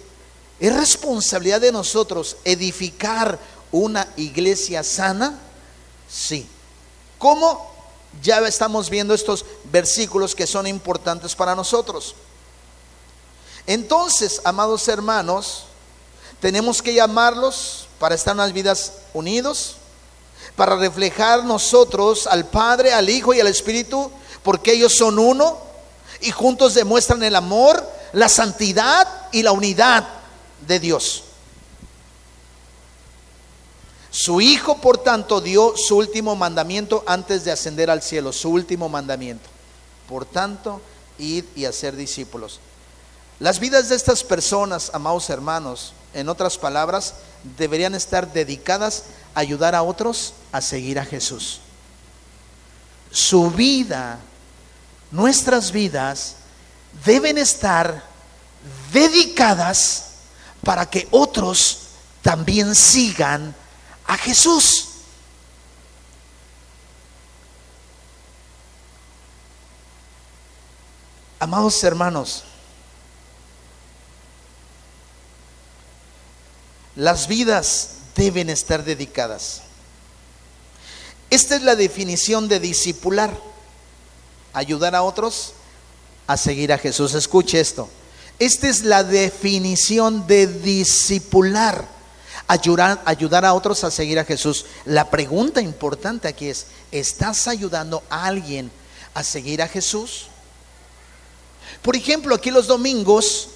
¿es 0.58 0.74
responsabilidad 0.74 1.60
de 1.60 1.70
nosotros 1.70 2.38
edificar 2.44 3.38
una 3.70 4.08
iglesia 4.16 4.82
sana? 4.82 5.38
Sí. 6.08 6.48
¿Cómo? 7.18 7.75
Ya 8.22 8.38
estamos 8.40 8.90
viendo 8.90 9.14
estos 9.14 9.44
versículos 9.64 10.34
que 10.34 10.46
son 10.46 10.66
importantes 10.66 11.34
para 11.34 11.54
nosotros. 11.54 12.14
Entonces, 13.66 14.40
amados 14.44 14.86
hermanos, 14.88 15.64
tenemos 16.40 16.82
que 16.82 16.94
llamarlos 16.94 17.88
para 17.98 18.14
estar 18.14 18.32
en 18.32 18.38
las 18.38 18.52
vidas 18.52 18.92
unidos, 19.12 19.76
para 20.54 20.76
reflejar 20.76 21.44
nosotros 21.44 22.26
al 22.26 22.46
Padre, 22.46 22.92
al 22.92 23.08
Hijo 23.08 23.34
y 23.34 23.40
al 23.40 23.46
Espíritu, 23.48 24.10
porque 24.42 24.72
ellos 24.72 24.94
son 24.94 25.18
uno 25.18 25.58
y 26.20 26.30
juntos 26.30 26.74
demuestran 26.74 27.22
el 27.22 27.34
amor, 27.34 27.84
la 28.12 28.28
santidad 28.28 29.08
y 29.32 29.42
la 29.42 29.52
unidad 29.52 30.06
de 30.66 30.78
Dios. 30.78 31.24
Su 34.18 34.40
Hijo, 34.40 34.78
por 34.78 34.96
tanto, 34.96 35.42
dio 35.42 35.74
su 35.76 35.98
último 35.98 36.36
mandamiento 36.36 37.04
antes 37.06 37.44
de 37.44 37.52
ascender 37.52 37.90
al 37.90 38.00
cielo, 38.00 38.32
su 38.32 38.48
último 38.48 38.88
mandamiento. 38.88 39.46
Por 40.08 40.24
tanto, 40.24 40.80
id 41.18 41.44
y 41.54 41.66
hacer 41.66 41.94
discípulos. 41.94 42.58
Las 43.40 43.60
vidas 43.60 43.90
de 43.90 43.94
estas 43.94 44.24
personas, 44.24 44.90
amados 44.94 45.28
hermanos, 45.28 45.92
en 46.14 46.30
otras 46.30 46.56
palabras, 46.56 47.16
deberían 47.58 47.94
estar 47.94 48.32
dedicadas 48.32 49.04
a 49.34 49.40
ayudar 49.40 49.74
a 49.74 49.82
otros 49.82 50.32
a 50.50 50.62
seguir 50.62 50.98
a 50.98 51.04
Jesús. 51.04 51.60
Su 53.10 53.50
vida, 53.50 54.18
nuestras 55.10 55.72
vidas, 55.72 56.36
deben 57.04 57.36
estar 57.36 58.02
dedicadas 58.94 60.06
para 60.64 60.88
que 60.88 61.06
otros 61.10 61.80
también 62.22 62.74
sigan 62.74 63.54
a 64.06 64.16
Jesús. 64.16 64.88
Amados 71.38 71.84
hermanos, 71.84 72.44
Las 76.96 77.28
vidas 77.28 77.90
deben 78.16 78.48
estar 78.48 78.82
dedicadas. 78.82 79.60
Esta 81.28 81.56
es 81.56 81.62
la 81.62 81.76
definición 81.76 82.48
de 82.48 82.58
discipular. 82.58 83.38
Ayudar 84.54 84.94
a 84.94 85.02
otros 85.02 85.52
a 86.26 86.38
seguir 86.38 86.72
a 86.72 86.78
Jesús. 86.78 87.12
Escuche 87.12 87.60
esto. 87.60 87.90
Esta 88.38 88.68
es 88.68 88.82
la 88.82 89.04
definición 89.04 90.26
de 90.26 90.46
discipular. 90.46 91.86
Ayudar, 92.48 93.02
ayudar 93.04 93.44
a 93.44 93.54
otros 93.54 93.82
a 93.84 93.90
seguir 93.90 94.18
a 94.18 94.24
Jesús. 94.24 94.66
La 94.84 95.10
pregunta 95.10 95.60
importante 95.60 96.28
aquí 96.28 96.48
es, 96.48 96.66
¿estás 96.92 97.48
ayudando 97.48 98.02
a 98.08 98.26
alguien 98.26 98.70
a 99.14 99.22
seguir 99.24 99.62
a 99.62 99.68
Jesús? 99.68 100.28
Por 101.82 101.96
ejemplo, 101.96 102.34
aquí 102.34 102.50
los 102.50 102.66
domingos 102.66 103.48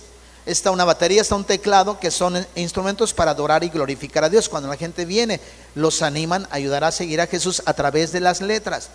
está 0.47 0.71
una 0.71 0.85
batería, 0.85 1.23
está 1.23 1.37
un 1.37 1.45
teclado, 1.45 1.99
que 2.01 2.11
son 2.11 2.47
instrumentos 2.55 3.15
para 3.15 3.33
adorar 3.33 3.63
y 3.65 3.69
glorificar 3.69 4.25
a 4.25 4.29
Dios. 4.29 4.49
Cuando 4.49 4.69
la 4.69 4.77
gente 4.77 5.05
viene, 5.05 5.41
los 5.75 6.03
animan 6.03 6.47
a 6.51 6.57
ayudar 6.57 6.85
a 6.85 6.93
seguir 6.93 7.21
a 7.21 7.27
Jesús 7.27 7.63
a 7.67 7.75
través 7.75 8.13
de 8.13 8.21
las 8.21 8.41
letras. 8.41 8.91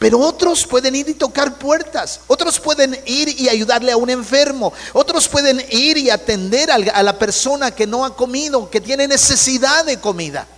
Pero 0.00 0.18
otros 0.18 0.66
pueden 0.66 0.96
ir 0.96 1.08
y 1.08 1.14
tocar 1.14 1.58
puertas, 1.58 2.20
otros 2.26 2.58
pueden 2.58 3.00
ir 3.06 3.28
y 3.40 3.48
ayudarle 3.48 3.92
a 3.92 3.96
un 3.96 4.10
enfermo, 4.10 4.72
otros 4.92 5.28
pueden 5.28 5.64
ir 5.70 5.96
y 5.96 6.10
atender 6.10 6.72
a 6.72 7.02
la 7.04 7.18
persona 7.18 7.70
que 7.70 7.86
no 7.86 8.04
ha 8.04 8.16
comido, 8.16 8.68
que 8.68 8.80
tiene 8.80 9.06
necesidad 9.06 9.84
de 9.84 10.00
comida. 10.00 10.48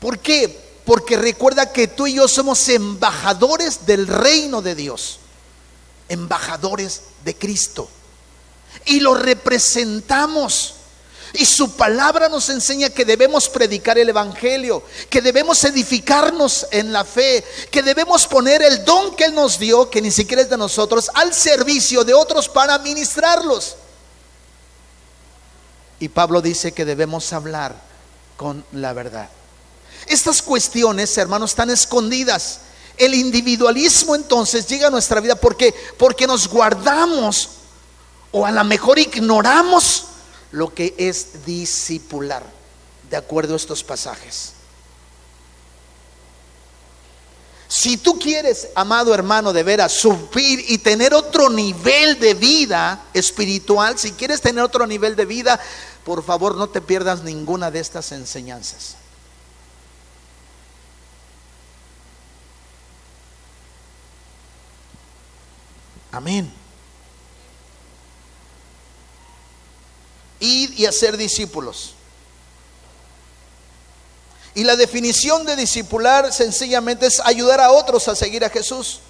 ¿Por 0.00 0.18
qué? 0.18 0.58
Porque 0.86 1.18
recuerda 1.18 1.70
que 1.70 1.88
tú 1.88 2.06
y 2.06 2.14
yo 2.14 2.26
somos 2.28 2.66
embajadores 2.70 3.84
del 3.84 4.06
reino 4.06 4.62
de 4.62 4.74
Dios 4.74 5.18
embajadores 6.12 7.02
de 7.24 7.34
Cristo. 7.34 7.88
Y 8.86 9.00
lo 9.00 9.14
representamos. 9.14 10.74
Y 11.34 11.46
su 11.46 11.72
palabra 11.76 12.28
nos 12.28 12.48
enseña 12.50 12.90
que 12.90 13.04
debemos 13.04 13.48
predicar 13.48 13.96
el 13.98 14.08
Evangelio, 14.08 14.82
que 15.08 15.22
debemos 15.22 15.64
edificarnos 15.64 16.66
en 16.70 16.92
la 16.92 17.04
fe, 17.04 17.42
que 17.70 17.82
debemos 17.82 18.26
poner 18.26 18.62
el 18.62 18.84
don 18.84 19.16
que 19.16 19.24
Él 19.24 19.34
nos 19.34 19.58
dio, 19.58 19.88
que 19.88 20.02
ni 20.02 20.10
siquiera 20.10 20.42
es 20.42 20.50
de 20.50 20.58
nosotros, 20.58 21.10
al 21.14 21.32
servicio 21.32 22.04
de 22.04 22.12
otros 22.12 22.48
para 22.48 22.78
ministrarlos. 22.78 23.76
Y 26.00 26.08
Pablo 26.08 26.42
dice 26.42 26.72
que 26.72 26.84
debemos 26.84 27.32
hablar 27.32 27.76
con 28.36 28.64
la 28.72 28.92
verdad. 28.92 29.30
Estas 30.06 30.42
cuestiones, 30.42 31.16
hermanos, 31.16 31.52
están 31.52 31.70
escondidas 31.70 32.60
el 32.98 33.14
individualismo 33.14 34.14
entonces 34.14 34.66
llega 34.66 34.88
a 34.88 34.90
nuestra 34.90 35.20
vida 35.20 35.34
porque 35.34 35.74
porque 35.96 36.26
nos 36.26 36.46
guardamos 36.46 37.48
o 38.30 38.44
a 38.44 38.50
lo 38.50 38.64
mejor 38.64 38.98
ignoramos 38.98 40.04
lo 40.52 40.72
que 40.72 40.94
es 40.98 41.44
discipular, 41.44 42.44
de 43.10 43.16
acuerdo 43.16 43.54
a 43.54 43.56
estos 43.56 43.82
pasajes. 43.82 44.52
Si 47.68 47.96
tú 47.96 48.18
quieres, 48.18 48.68
amado 48.74 49.14
hermano, 49.14 49.54
de 49.54 49.62
veras 49.62 49.92
subir 49.92 50.62
y 50.68 50.76
tener 50.76 51.14
otro 51.14 51.48
nivel 51.48 52.20
de 52.20 52.34
vida 52.34 53.06
espiritual, 53.14 53.98
si 53.98 54.12
quieres 54.12 54.42
tener 54.42 54.62
otro 54.62 54.86
nivel 54.86 55.16
de 55.16 55.24
vida, 55.24 55.58
por 56.04 56.22
favor 56.22 56.54
no 56.54 56.68
te 56.68 56.82
pierdas 56.82 57.22
ninguna 57.22 57.70
de 57.70 57.80
estas 57.80 58.12
enseñanzas. 58.12 58.96
Amén. 66.12 66.61
Ir 70.42 70.74
y 70.78 70.86
hacer 70.86 71.16
discípulos. 71.16 71.94
Y 74.54 74.64
la 74.64 74.76
definición 74.76 75.46
de 75.46 75.56
discipular 75.56 76.32
sencillamente 76.32 77.06
es 77.06 77.20
ayudar 77.20 77.60
a 77.60 77.70
otros 77.70 78.06
a 78.08 78.14
seguir 78.14 78.44
a 78.44 78.50
Jesús. 78.50 79.00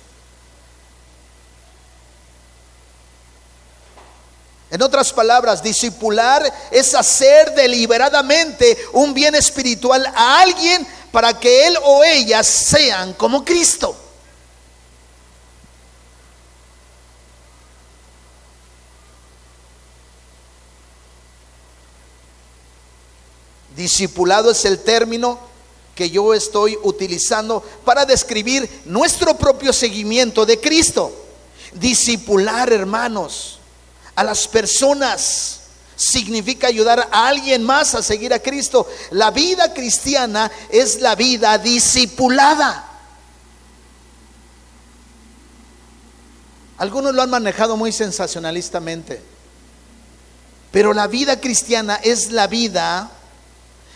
En 4.70 4.80
otras 4.80 5.12
palabras, 5.12 5.62
discipular 5.62 6.50
es 6.70 6.94
hacer 6.94 7.54
deliberadamente 7.54 8.78
un 8.92 9.12
bien 9.12 9.34
espiritual 9.34 10.06
a 10.14 10.40
alguien 10.40 10.86
para 11.10 11.38
que 11.38 11.66
él 11.66 11.76
o 11.82 12.02
ella 12.04 12.42
sean 12.42 13.12
como 13.14 13.44
Cristo. 13.44 14.01
Discipulado 23.82 24.52
es 24.52 24.64
el 24.64 24.78
término 24.78 25.40
que 25.96 26.08
yo 26.08 26.34
estoy 26.34 26.78
utilizando 26.84 27.64
para 27.84 28.06
describir 28.06 28.70
nuestro 28.84 29.36
propio 29.36 29.72
seguimiento 29.72 30.46
de 30.46 30.60
Cristo. 30.60 31.12
Discipular, 31.72 32.72
hermanos, 32.72 33.58
a 34.14 34.22
las 34.22 34.46
personas 34.46 35.62
significa 35.96 36.68
ayudar 36.68 37.08
a 37.10 37.26
alguien 37.26 37.64
más 37.64 37.96
a 37.96 38.04
seguir 38.04 38.32
a 38.32 38.38
Cristo. 38.38 38.88
La 39.10 39.32
vida 39.32 39.74
cristiana 39.74 40.48
es 40.70 41.00
la 41.00 41.16
vida 41.16 41.58
discipulada. 41.58 42.88
Algunos 46.78 47.16
lo 47.16 47.22
han 47.22 47.30
manejado 47.30 47.76
muy 47.76 47.90
sensacionalistamente, 47.90 49.20
pero 50.70 50.94
la 50.94 51.08
vida 51.08 51.40
cristiana 51.40 51.96
es 51.96 52.30
la 52.30 52.46
vida 52.46 53.10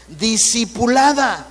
discipulada. 0.08 1.46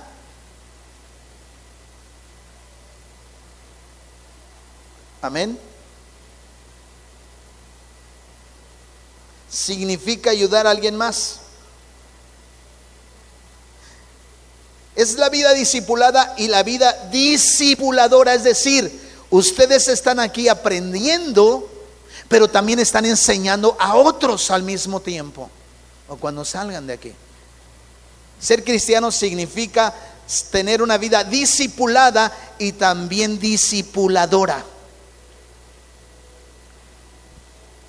Amén. 5.22 5.58
Significa 9.48 10.30
ayudar 10.30 10.66
a 10.66 10.70
alguien 10.70 10.96
más. 10.96 11.40
Es 14.94 15.14
la 15.16 15.28
vida 15.28 15.52
discipulada 15.52 16.34
y 16.38 16.48
la 16.48 16.62
vida 16.62 17.08
discipuladora, 17.10 18.34
es 18.34 18.44
decir, 18.44 18.90
ustedes 19.30 19.88
están 19.88 20.20
aquí 20.20 20.48
aprendiendo, 20.48 21.70
pero 22.28 22.48
también 22.48 22.78
están 22.78 23.04
enseñando 23.04 23.76
a 23.78 23.96
otros 23.96 24.50
al 24.50 24.62
mismo 24.62 25.00
tiempo. 25.00 25.50
o 26.08 26.16
cuando 26.16 26.44
salgan 26.44 26.86
de 26.86 26.92
aquí. 26.92 27.12
Ser 28.40 28.64
cristiano 28.64 29.10
significa 29.10 29.94
tener 30.50 30.82
una 30.82 30.98
vida 30.98 31.24
discipulada 31.24 32.32
y 32.58 32.72
también 32.72 33.38
discipuladora. 33.38 34.64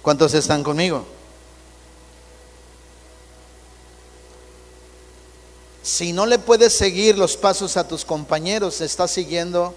¿Cuántos 0.01 0.33
están 0.33 0.63
conmigo? 0.63 1.05
Si 5.83 6.13
no 6.13 6.25
le 6.25 6.37
puedes 6.37 6.77
seguir 6.77 7.17
los 7.17 7.37
pasos 7.37 7.77
a 7.77 7.87
tus 7.87 8.03
compañeros, 8.03 8.81
estás 8.81 9.11
siguiendo 9.11 9.73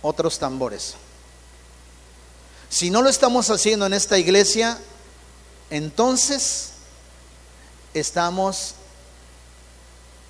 otros 0.00 0.38
tambores. 0.38 0.94
Si 2.70 2.90
no 2.90 3.02
lo 3.02 3.08
estamos 3.08 3.50
haciendo 3.50 3.86
en 3.86 3.94
esta 3.94 4.18
iglesia, 4.18 4.78
entonces 5.70 6.70
estamos 7.94 8.74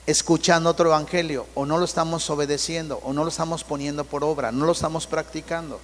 escuchando 0.08 0.70
otro 0.70 0.88
evangelio 0.88 1.46
o 1.54 1.66
no 1.66 1.76
lo 1.76 1.84
estamos 1.84 2.30
obedeciendo 2.30 2.98
o 3.04 3.12
no 3.12 3.24
lo 3.24 3.28
estamos 3.28 3.62
poniendo 3.62 4.04
por 4.04 4.24
obra, 4.24 4.50
no 4.50 4.64
lo 4.64 4.72
estamos 4.72 5.06
practicando. 5.06 5.78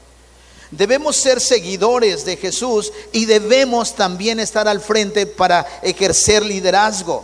Debemos 0.71 1.17
ser 1.17 1.43
seguidores 1.43 2.25
de 2.25 2.39
Jesús 2.39 2.91
y 3.13 3.27
debemos 3.27 3.95
también 3.95 4.41
estar 4.41 4.67
al 4.67 4.81
frente 4.81 5.27
para 5.27 5.67
ejercer 5.83 6.43
liderazgo. 6.43 7.23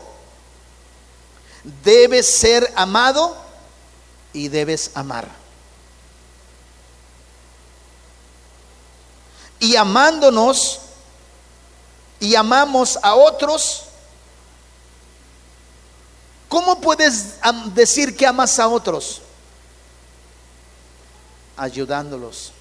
Debes 1.83 2.27
ser 2.27 2.71
amado 2.77 3.35
y 4.35 4.49
debes 4.49 4.91
amar. 4.93 5.27
Y 9.59 9.75
amándonos 9.77 10.81
y 12.21 12.35
amamos 12.35 12.99
a 13.03 13.15
otros, 13.15 13.85
¿cómo 16.51 16.81
puedes 16.83 17.37
decir 17.73 18.15
que 18.15 18.27
amas 18.27 18.59
a 18.59 18.69
otros? 18.69 19.23
Ayudándolos 21.57 22.53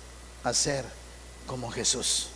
a 0.45 0.53
ser 0.53 0.85
como 1.45 1.69
Jesús. 1.69 2.27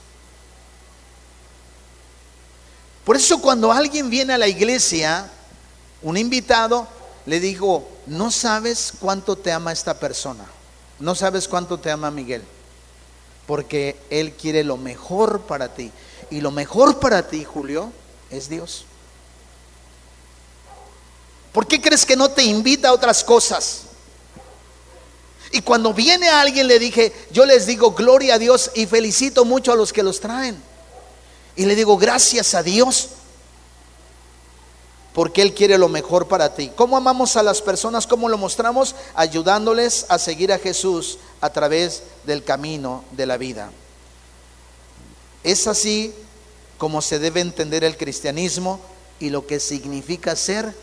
Por 3.06 3.16
eso 3.16 3.40
cuando 3.40 3.72
alguien 3.72 4.10
viene 4.10 4.34
a 4.34 4.38
la 4.38 4.48
iglesia, 4.48 5.30
un 6.02 6.18
invitado, 6.18 6.88
le 7.26 7.40
digo, 7.40 7.88
no 8.08 8.32
sabes 8.32 8.94
cuánto 9.00 9.38
te 9.38 9.52
ama 9.52 9.72
esta 9.72 10.00
persona, 10.00 10.46
no 11.00 11.14
sabes 11.14 11.48
cuánto 11.48 11.80
te 11.80 11.92
ama 11.92 12.12
Miguel, 12.12 12.44
porque 13.46 14.00
Él 14.10 14.34
quiere 14.34 14.64
lo 14.64 14.78
mejor 14.78 15.42
para 15.42 15.74
ti. 15.76 15.92
Y 16.32 16.42
lo 16.42 16.50
mejor 16.50 17.00
para 17.00 17.28
ti, 17.28 17.44
Julio, 17.44 17.92
es 18.32 18.50
Dios. 18.50 18.86
¿Por 21.54 21.68
qué 21.68 21.80
crees 21.80 22.06
que 22.06 22.18
no 22.18 22.30
te 22.30 22.44
invita 22.44 22.90
a 22.90 22.94
otras 22.94 23.24
cosas? 23.24 23.84
Y 25.52 25.62
cuando 25.62 25.94
viene 25.94 26.28
alguien 26.28 26.68
le 26.68 26.80
dije, 26.80 27.14
yo 27.32 27.46
les 27.46 27.68
digo 27.68 27.92
gloria 27.92 28.36
a 28.36 28.40
Dios 28.40 28.72
y 28.74 28.88
felicito 28.88 29.46
mucho 29.46 29.72
a 29.72 29.76
los 29.76 29.94
que 29.94 30.02
los 30.02 30.20
traen. 30.20 30.62
Y 31.56 31.66
le 31.66 31.76
digo 31.76 31.96
gracias 31.96 32.56
a 32.56 32.64
Dios 32.64 33.10
porque 35.14 35.44
Él 35.44 35.54
quiere 35.54 35.78
lo 35.78 35.90
mejor 35.90 36.28
para 36.28 36.56
ti. 36.56 36.72
¿Cómo 36.76 36.98
amamos 36.98 37.36
a 37.36 37.44
las 37.44 37.62
personas? 37.62 38.08
¿Cómo 38.08 38.30
lo 38.30 38.38
mostramos? 38.40 38.96
Ayudándoles 39.14 40.08
a 40.10 40.18
seguir 40.18 40.52
a 40.52 40.58
Jesús 40.58 41.20
a 41.40 41.52
través 41.52 42.02
del 42.26 42.44
camino 42.44 43.04
de 43.12 43.28
la 43.28 43.38
vida. 43.38 43.72
Es 45.44 45.68
así 45.68 46.16
como 46.80 47.02
se 47.02 47.20
debe 47.20 47.42
entender 47.42 47.84
el 47.84 47.96
cristianismo 47.96 48.80
y 49.20 49.30
lo 49.30 49.46
que 49.46 49.60
significa 49.60 50.36
ser. 50.36 50.74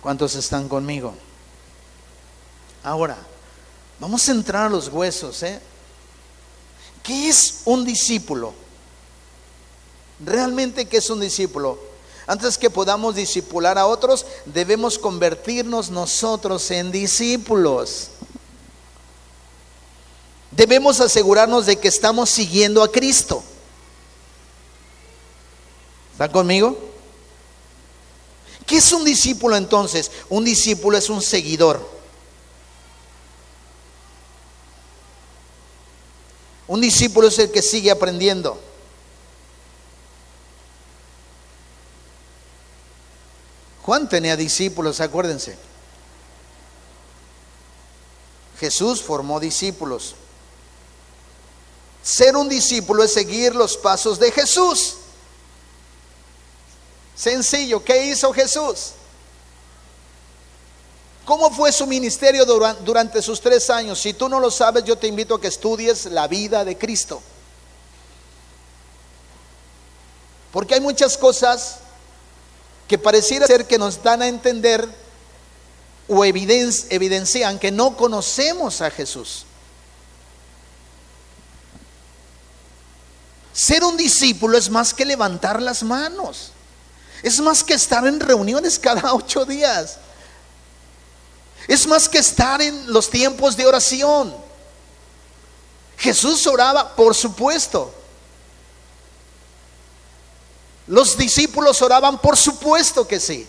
¿Cuántos 0.00 0.34
están 0.34 0.68
conmigo? 0.68 1.14
Ahora, 2.82 3.16
vamos 3.98 4.28
a 4.28 4.32
entrar 4.32 4.66
a 4.66 4.68
los 4.68 4.88
huesos. 4.88 5.42
¿eh? 5.42 5.60
¿Qué 7.02 7.28
es 7.28 7.62
un 7.64 7.84
discípulo? 7.84 8.52
Realmente, 10.20 10.86
¿qué 10.86 10.98
es 10.98 11.08
un 11.08 11.20
discípulo? 11.20 11.78
Antes 12.26 12.58
que 12.58 12.70
podamos 12.70 13.14
discipular 13.14 13.78
a 13.78 13.86
otros, 13.86 14.26
debemos 14.46 14.98
convertirnos 14.98 15.90
nosotros 15.90 16.70
en 16.70 16.92
discípulos. 16.92 18.10
Debemos 20.50 21.00
asegurarnos 21.00 21.66
de 21.66 21.76
que 21.76 21.88
estamos 21.88 22.30
siguiendo 22.30 22.82
a 22.82 22.92
Cristo. 22.92 23.42
¿Están 26.12 26.30
conmigo? 26.30 26.93
¿Qué 28.66 28.78
es 28.78 28.92
un 28.92 29.04
discípulo 29.04 29.56
entonces? 29.56 30.10
Un 30.28 30.44
discípulo 30.44 30.96
es 30.96 31.10
un 31.10 31.20
seguidor. 31.20 31.94
Un 36.66 36.80
discípulo 36.80 37.28
es 37.28 37.38
el 37.38 37.50
que 37.50 37.60
sigue 37.60 37.90
aprendiendo. 37.90 38.58
Juan 43.82 44.08
tenía 44.08 44.34
discípulos, 44.34 45.00
acuérdense. 45.00 45.58
Jesús 48.58 49.02
formó 49.02 49.40
discípulos. 49.40 50.14
Ser 52.02 52.34
un 52.34 52.48
discípulo 52.48 53.02
es 53.02 53.12
seguir 53.12 53.54
los 53.54 53.76
pasos 53.76 54.18
de 54.18 54.30
Jesús. 54.30 54.96
Sencillo, 57.14 57.84
¿qué 57.84 58.06
hizo 58.06 58.32
Jesús? 58.32 58.92
¿Cómo 61.24 61.50
fue 61.50 61.72
su 61.72 61.86
ministerio 61.86 62.44
durante 62.44 63.22
sus 63.22 63.40
tres 63.40 63.70
años? 63.70 63.98
Si 63.98 64.12
tú 64.12 64.28
no 64.28 64.40
lo 64.40 64.50
sabes, 64.50 64.84
yo 64.84 64.98
te 64.98 65.06
invito 65.06 65.36
a 65.36 65.40
que 65.40 65.48
estudies 65.48 66.06
la 66.06 66.28
vida 66.28 66.64
de 66.64 66.76
Cristo. 66.76 67.22
Porque 70.52 70.74
hay 70.74 70.80
muchas 70.80 71.16
cosas 71.16 71.78
que 72.86 72.98
pareciera 72.98 73.46
ser 73.46 73.66
que 73.66 73.78
nos 73.78 74.02
dan 74.02 74.22
a 74.22 74.28
entender 74.28 74.86
o 76.06 76.24
evidencian 76.24 77.58
que 77.58 77.70
no 77.70 77.96
conocemos 77.96 78.82
a 78.82 78.90
Jesús. 78.90 79.46
Ser 83.54 83.82
un 83.84 83.96
discípulo 83.96 84.58
es 84.58 84.68
más 84.68 84.92
que 84.92 85.04
levantar 85.04 85.62
las 85.62 85.82
manos. 85.82 86.50
Es 87.22 87.40
más 87.40 87.64
que 87.64 87.74
estar 87.74 88.06
en 88.06 88.20
reuniones 88.20 88.78
cada 88.78 89.14
ocho 89.14 89.44
días. 89.44 89.98
Es 91.66 91.86
más 91.86 92.08
que 92.08 92.18
estar 92.18 92.60
en 92.60 92.92
los 92.92 93.08
tiempos 93.08 93.56
de 93.56 93.66
oración. 93.66 94.34
Jesús 95.96 96.46
oraba, 96.46 96.94
por 96.94 97.14
supuesto. 97.14 97.94
Los 100.86 101.16
discípulos 101.16 101.80
oraban, 101.80 102.18
por 102.18 102.36
supuesto 102.36 103.08
que 103.08 103.18
sí. 103.18 103.48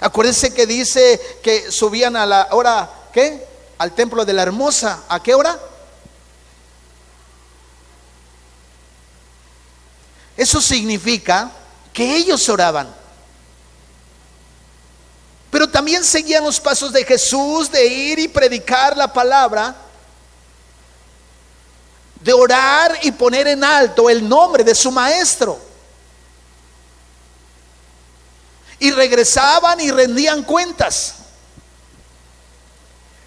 Acuérdense 0.00 0.52
que 0.52 0.66
dice 0.66 1.38
que 1.42 1.70
subían 1.70 2.16
a 2.16 2.26
la 2.26 2.48
hora, 2.50 2.90
¿qué? 3.12 3.46
Al 3.78 3.94
templo 3.94 4.24
de 4.24 4.32
la 4.32 4.42
hermosa. 4.42 5.04
¿A 5.08 5.22
qué 5.22 5.34
hora? 5.34 5.58
Eso 10.36 10.60
significa 10.60 11.50
que 11.96 12.14
ellos 12.14 12.46
oraban. 12.50 12.94
Pero 15.50 15.66
también 15.66 16.04
seguían 16.04 16.44
los 16.44 16.60
pasos 16.60 16.92
de 16.92 17.02
Jesús 17.06 17.70
de 17.70 17.86
ir 17.86 18.18
y 18.18 18.28
predicar 18.28 18.94
la 18.94 19.10
palabra, 19.10 19.74
de 22.20 22.34
orar 22.34 22.98
y 23.00 23.12
poner 23.12 23.48
en 23.48 23.64
alto 23.64 24.10
el 24.10 24.28
nombre 24.28 24.62
de 24.62 24.74
su 24.74 24.90
maestro. 24.90 25.58
Y 28.78 28.90
regresaban 28.90 29.80
y 29.80 29.90
rendían 29.90 30.42
cuentas. 30.42 31.14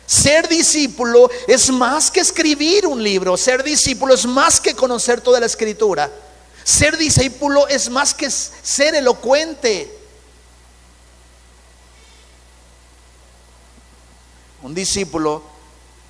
Ser 0.06 0.48
discípulo 0.48 1.28
es 1.48 1.72
más 1.72 2.12
que 2.12 2.20
escribir 2.20 2.86
un 2.86 3.02
libro, 3.02 3.36
ser 3.36 3.64
discípulo 3.64 4.14
es 4.14 4.28
más 4.28 4.62
que 4.62 4.76
conocer 4.76 5.22
toda 5.22 5.40
la 5.40 5.48
escritura. 5.48 6.12
Ser 6.70 7.00
discípulo 7.00 7.68
es 7.68 7.90
más 7.90 8.14
que 8.14 8.30
ser 8.30 8.94
elocuente. 8.94 9.92
Un 14.62 14.76
discípulo 14.76 15.42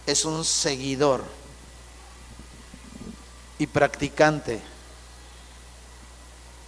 es 0.05 0.25
un 0.25 0.43
seguidor 0.43 1.23
y 3.57 3.67
practicante 3.67 4.59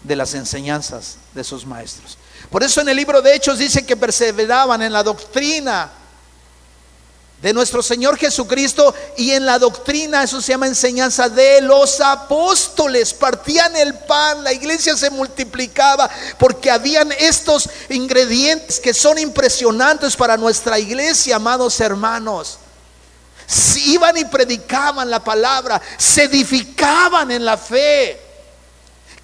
de 0.06 0.16
las 0.16 0.36
enseñanzas 0.36 1.18
de 1.34 1.44
sus 1.44 1.66
maestros. 1.66 2.18
Por 2.50 2.64
eso 2.64 2.80
en 2.80 2.88
el 2.88 2.96
libro 2.96 3.22
de 3.22 3.36
Hechos 3.36 3.60
dice 3.60 3.86
que 3.86 3.98
perseveraban 3.98 4.82
en 4.84 4.94
la 4.94 5.04
doctrina 5.04 5.92
de 7.42 7.54
nuestro 7.54 7.82
Señor 7.82 8.18
Jesucristo 8.18 8.94
y 9.18 9.32
en 9.32 9.46
la 9.46 9.58
doctrina, 9.58 10.24
eso 10.24 10.42
se 10.42 10.52
llama 10.52 10.68
enseñanza 10.68 11.28
de 11.28 11.62
los 11.62 12.00
apóstoles, 12.00 13.14
partían 13.14 13.76
el 13.76 13.96
pan, 13.96 14.44
la 14.44 14.54
iglesia 14.54 14.96
se 14.96 15.10
multiplicaba 15.10 16.10
porque 16.38 16.70
habían 16.70 17.12
estos 17.14 17.68
ingredientes 17.90 18.80
que 18.80 18.94
son 18.94 19.18
impresionantes 19.18 20.16
para 20.16 20.38
nuestra 20.38 20.78
iglesia, 20.78 21.38
amados 21.38 21.80
hermanos. 21.80 22.60
Iban 23.86 24.18
y 24.18 24.26
predicaban 24.26 25.10
la 25.10 25.22
palabra, 25.22 25.82
se 25.98 26.24
edificaban 26.24 27.32
en 27.32 27.44
la 27.44 27.58
fe. 27.58 28.22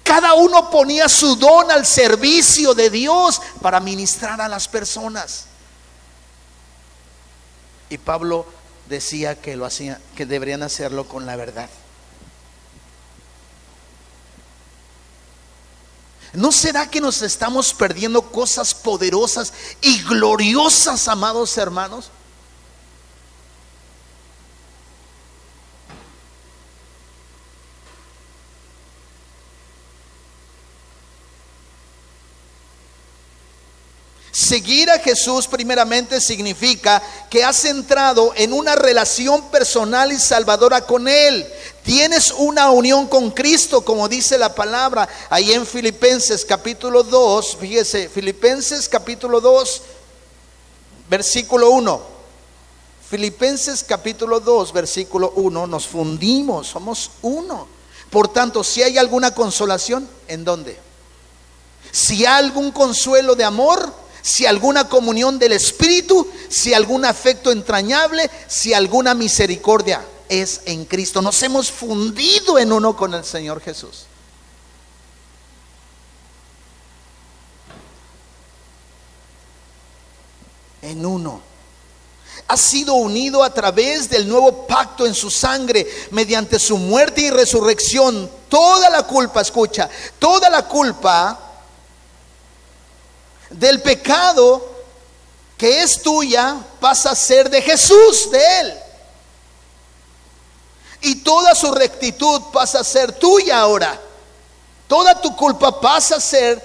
Cada 0.02 0.34
uno 0.34 0.70
ponía 0.70 1.08
su 1.08 1.36
don 1.36 1.70
al 1.70 1.86
servicio 1.86 2.74
de 2.74 2.90
Dios 2.90 3.40
para 3.62 3.78
ministrar 3.78 4.40
a 4.40 4.48
las 4.48 4.66
personas. 4.66 5.47
Y 7.90 7.98
Pablo 7.98 8.46
decía 8.88 9.40
que 9.40 9.56
lo 9.56 9.66
hacía, 9.66 10.00
que 10.16 10.26
deberían 10.26 10.62
hacerlo 10.62 11.06
con 11.08 11.26
la 11.26 11.36
verdad. 11.36 11.68
¿No 16.34 16.52
será 16.52 16.90
que 16.90 17.00
nos 17.00 17.22
estamos 17.22 17.72
perdiendo 17.72 18.22
cosas 18.30 18.74
poderosas 18.74 19.52
y 19.80 20.02
gloriosas, 20.02 21.08
amados 21.08 21.56
hermanos? 21.56 22.10
Seguir 34.30 34.90
a 34.90 34.98
Jesús 34.98 35.46
primeramente 35.46 36.20
significa 36.20 37.02
que 37.30 37.42
has 37.42 37.64
entrado 37.64 38.32
en 38.36 38.52
una 38.52 38.74
relación 38.76 39.50
personal 39.50 40.12
y 40.12 40.18
salvadora 40.18 40.82
con 40.82 41.08
Él. 41.08 41.46
Tienes 41.82 42.32
una 42.32 42.70
unión 42.70 43.06
con 43.06 43.30
Cristo, 43.30 43.80
como 43.82 44.08
dice 44.08 44.36
la 44.36 44.54
palabra 44.54 45.08
ahí 45.30 45.52
en 45.52 45.66
Filipenses 45.66 46.44
capítulo 46.44 47.02
2. 47.02 47.56
Fíjese, 47.58 48.10
Filipenses 48.10 48.88
capítulo 48.88 49.40
2, 49.40 49.82
versículo 51.08 51.70
1. 51.70 52.18
Filipenses 53.08 53.82
capítulo 53.82 54.40
2, 54.40 54.72
versículo 54.74 55.32
1. 55.36 55.66
Nos 55.66 55.86
fundimos, 55.86 56.66
somos 56.66 57.10
uno. 57.22 57.66
Por 58.10 58.28
tanto, 58.28 58.62
si 58.62 58.82
hay 58.82 58.98
alguna 58.98 59.34
consolación, 59.34 60.06
¿en 60.28 60.44
dónde? 60.44 60.78
Si 61.90 62.26
hay 62.26 62.44
algún 62.44 62.70
consuelo 62.70 63.34
de 63.34 63.44
amor, 63.44 63.92
si 64.28 64.44
alguna 64.44 64.90
comunión 64.90 65.38
del 65.38 65.52
Espíritu, 65.52 66.28
si 66.50 66.74
algún 66.74 67.06
afecto 67.06 67.50
entrañable, 67.50 68.30
si 68.46 68.74
alguna 68.74 69.14
misericordia 69.14 70.04
es 70.28 70.60
en 70.66 70.84
Cristo. 70.84 71.22
Nos 71.22 71.42
hemos 71.42 71.72
fundido 71.72 72.58
en 72.58 72.70
uno 72.70 72.94
con 72.94 73.14
el 73.14 73.24
Señor 73.24 73.62
Jesús. 73.62 74.04
En 80.82 81.06
uno. 81.06 81.40
Ha 82.48 82.56
sido 82.58 82.94
unido 82.94 83.42
a 83.42 83.54
través 83.54 84.10
del 84.10 84.28
nuevo 84.28 84.66
pacto 84.66 85.06
en 85.06 85.14
su 85.14 85.30
sangre, 85.30 85.86
mediante 86.10 86.58
su 86.58 86.76
muerte 86.76 87.22
y 87.22 87.30
resurrección. 87.30 88.30
Toda 88.50 88.90
la 88.90 89.04
culpa, 89.04 89.40
escucha, 89.40 89.88
toda 90.18 90.50
la 90.50 90.68
culpa 90.68 91.47
del 93.50 93.80
pecado 93.82 94.76
que 95.56 95.82
es 95.82 96.00
tuya 96.00 96.56
pasa 96.78 97.10
a 97.10 97.16
ser 97.16 97.50
de 97.50 97.60
Jesús, 97.60 98.30
de 98.30 98.60
Él. 98.60 98.74
Y 101.00 101.16
toda 101.16 101.54
su 101.54 101.72
rectitud 101.72 102.42
pasa 102.52 102.80
a 102.80 102.84
ser 102.84 103.12
tuya 103.12 103.60
ahora. 103.60 104.00
Toda 104.86 105.20
tu 105.20 105.34
culpa 105.36 105.80
pasa 105.80 106.16
a 106.16 106.20
ser 106.20 106.64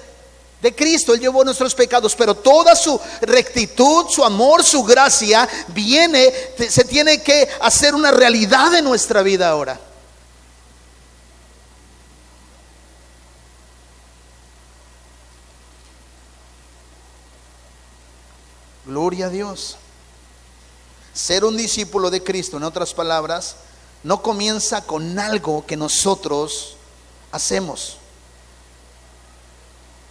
de 0.62 0.74
Cristo. 0.74 1.12
Él 1.12 1.20
llevó 1.20 1.44
nuestros 1.44 1.74
pecados, 1.74 2.14
pero 2.14 2.34
toda 2.34 2.74
su 2.74 2.98
rectitud, 3.20 4.06
su 4.08 4.24
amor, 4.24 4.64
su 4.64 4.82
gracia 4.84 5.48
viene, 5.68 6.32
se 6.68 6.84
tiene 6.84 7.22
que 7.22 7.48
hacer 7.60 7.94
una 7.94 8.12
realidad 8.12 8.74
en 8.74 8.84
nuestra 8.84 9.22
vida 9.22 9.48
ahora. 9.48 9.78
Gloria 18.86 19.26
a 19.26 19.30
Dios. 19.30 19.76
Ser 21.12 21.44
un 21.44 21.56
discípulo 21.56 22.10
de 22.10 22.22
Cristo, 22.22 22.56
en 22.56 22.64
otras 22.64 22.92
palabras, 22.92 23.56
no 24.02 24.22
comienza 24.22 24.82
con 24.82 25.18
algo 25.18 25.64
que 25.66 25.76
nosotros 25.76 26.76
hacemos. 27.32 27.98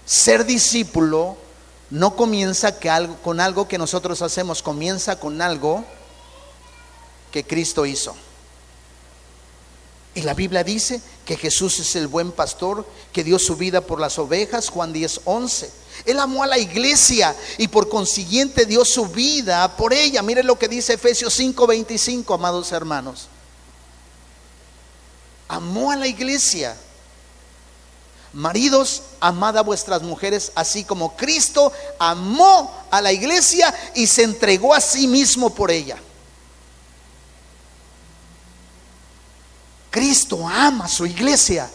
Ser 0.05 0.45
discípulo 0.45 1.37
no 1.89 2.15
comienza 2.15 2.79
con 3.23 3.39
algo 3.39 3.67
que 3.67 3.77
nosotros 3.77 4.21
hacemos, 4.21 4.63
comienza 4.63 5.19
con 5.19 5.41
algo 5.41 5.85
que 7.31 7.45
Cristo 7.45 7.85
hizo. 7.85 8.15
Y 10.15 10.21
la 10.21 10.33
Biblia 10.33 10.63
dice 10.63 11.01
que 11.25 11.37
Jesús 11.37 11.79
es 11.79 11.95
el 11.95 12.07
buen 12.07 12.31
pastor 12.31 12.85
que 13.11 13.23
dio 13.23 13.39
su 13.39 13.55
vida 13.55 13.81
por 13.81 13.99
las 13.99 14.19
ovejas, 14.19 14.69
Juan 14.69 14.93
10, 14.93 15.21
11. 15.25 15.71
Él 16.05 16.19
amó 16.19 16.43
a 16.43 16.47
la 16.47 16.57
iglesia 16.57 17.35
y 17.57 17.67
por 17.67 17.89
consiguiente 17.89 18.65
dio 18.65 18.85
su 18.85 19.07
vida 19.07 19.75
por 19.75 19.93
ella. 19.93 20.21
Miren 20.21 20.45
lo 20.45 20.59
que 20.59 20.67
dice 20.67 20.93
Efesios 20.93 21.33
5, 21.33 21.65
25, 21.65 22.33
amados 22.33 22.71
hermanos. 22.71 23.27
Amó 25.47 25.91
a 25.91 25.95
la 25.95 26.07
iglesia. 26.07 26.75
Maridos, 28.33 29.03
amad 29.19 29.57
a 29.57 29.61
vuestras 29.61 30.01
mujeres, 30.01 30.51
así 30.55 30.83
como 30.83 31.15
Cristo 31.15 31.71
amó 31.99 32.85
a 32.89 33.01
la 33.01 33.11
iglesia 33.11 33.73
y 33.95 34.07
se 34.07 34.23
entregó 34.23 34.73
a 34.73 34.81
sí 34.81 35.07
mismo 35.07 35.53
por 35.53 35.69
ella. 35.69 35.97
Cristo 39.93 40.49
ama 40.49 40.85
a 40.85 40.87
su 40.87 41.05
iglesia. 41.05 41.69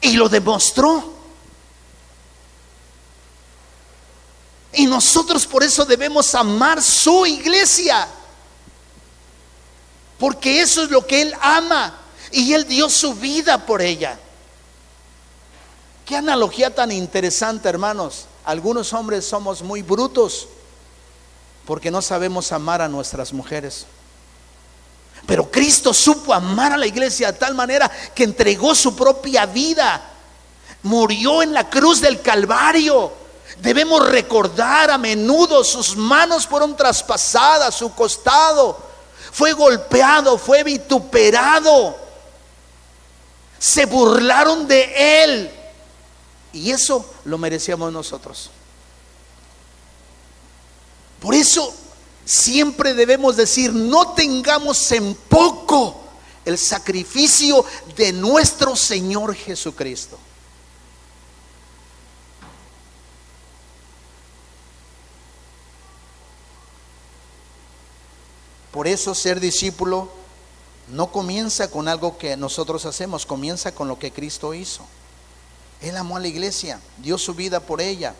Y 0.00 0.12
lo 0.12 0.26
demostró. 0.26 1.12
Y 4.72 4.86
nosotros 4.86 5.46
por 5.46 5.62
eso 5.62 5.84
debemos 5.84 6.34
amar 6.34 6.82
su 6.82 7.26
iglesia. 7.26 8.08
Porque 10.18 10.62
eso 10.62 10.84
es 10.84 10.90
lo 10.90 11.06
que 11.06 11.20
Él 11.20 11.34
ama. 11.42 11.98
Y 12.32 12.54
Él 12.54 12.66
dio 12.66 12.88
su 12.88 13.12
vida 13.12 13.66
por 13.66 13.82
ella. 13.82 14.18
Qué 16.06 16.16
analogía 16.16 16.74
tan 16.74 16.90
interesante, 16.90 17.68
hermanos. 17.68 18.24
Algunos 18.46 18.94
hombres 18.94 19.26
somos 19.26 19.60
muy 19.60 19.82
brutos 19.82 20.48
porque 21.66 21.90
no 21.90 22.00
sabemos 22.00 22.50
amar 22.50 22.80
a 22.80 22.88
nuestras 22.88 23.34
mujeres. 23.34 23.84
Pero 25.28 25.50
Cristo 25.50 25.92
supo 25.92 26.32
amar 26.32 26.72
a 26.72 26.78
la 26.78 26.86
iglesia 26.86 27.30
de 27.30 27.38
tal 27.38 27.54
manera 27.54 27.88
que 28.14 28.24
entregó 28.24 28.74
su 28.74 28.96
propia 28.96 29.44
vida. 29.44 30.02
Murió 30.82 31.42
en 31.42 31.52
la 31.52 31.68
cruz 31.68 32.00
del 32.00 32.22
Calvario. 32.22 33.12
Debemos 33.60 34.08
recordar 34.08 34.90
a 34.90 34.96
menudo 34.96 35.62
sus 35.62 35.94
manos 35.96 36.46
fueron 36.46 36.74
traspasadas, 36.74 37.74
su 37.74 37.94
costado 37.94 38.88
fue 39.32 39.52
golpeado, 39.52 40.38
fue 40.38 40.64
vituperado. 40.64 41.96
Se 43.58 43.86
burlaron 43.86 44.66
de 44.66 45.24
él. 45.24 45.50
Y 46.52 46.70
eso 46.70 47.04
lo 47.24 47.38
merecíamos 47.38 47.92
nosotros. 47.92 48.50
Por 51.20 51.34
eso 51.34 51.74
siempre 52.28 52.92
debemos 52.92 53.36
decir, 53.36 53.72
no 53.72 54.12
tengamos 54.12 54.92
en 54.92 55.14
poco 55.14 55.98
el 56.44 56.58
sacrificio 56.58 57.64
de 57.96 58.12
nuestro 58.12 58.76
Señor 58.76 59.34
Jesucristo. 59.34 60.18
Por 68.70 68.86
eso 68.86 69.14
ser 69.14 69.40
discípulo 69.40 70.10
no 70.88 71.10
comienza 71.10 71.70
con 71.70 71.88
algo 71.88 72.18
que 72.18 72.36
nosotros 72.36 72.84
hacemos, 72.84 73.24
comienza 73.24 73.74
con 73.74 73.88
lo 73.88 73.98
que 73.98 74.12
Cristo 74.12 74.52
hizo. 74.52 74.84
Él 75.80 75.96
amó 75.96 76.18
a 76.18 76.20
la 76.20 76.28
iglesia, 76.28 76.78
dio 76.98 77.16
su 77.16 77.32
vida 77.32 77.60
por 77.60 77.80
ella. 77.80 78.14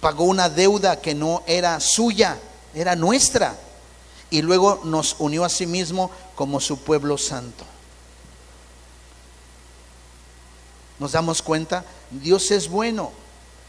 Pagó 0.00 0.24
una 0.24 0.48
deuda 0.48 1.00
que 1.00 1.14
no 1.14 1.42
era 1.46 1.78
suya, 1.80 2.38
era 2.74 2.96
nuestra. 2.96 3.56
Y 4.30 4.42
luego 4.42 4.82
nos 4.84 5.16
unió 5.18 5.44
a 5.44 5.48
sí 5.48 5.66
mismo 5.66 6.10
como 6.34 6.60
su 6.60 6.78
pueblo 6.80 7.16
santo. 7.16 7.64
Nos 10.98 11.12
damos 11.12 11.42
cuenta, 11.42 11.84
Dios 12.10 12.50
es 12.50 12.68
bueno. 12.68 13.12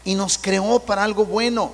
y 0.02 0.14
nos 0.14 0.38
creó 0.38 0.80
para 0.80 1.04
algo 1.04 1.24
bueno. 1.26 1.72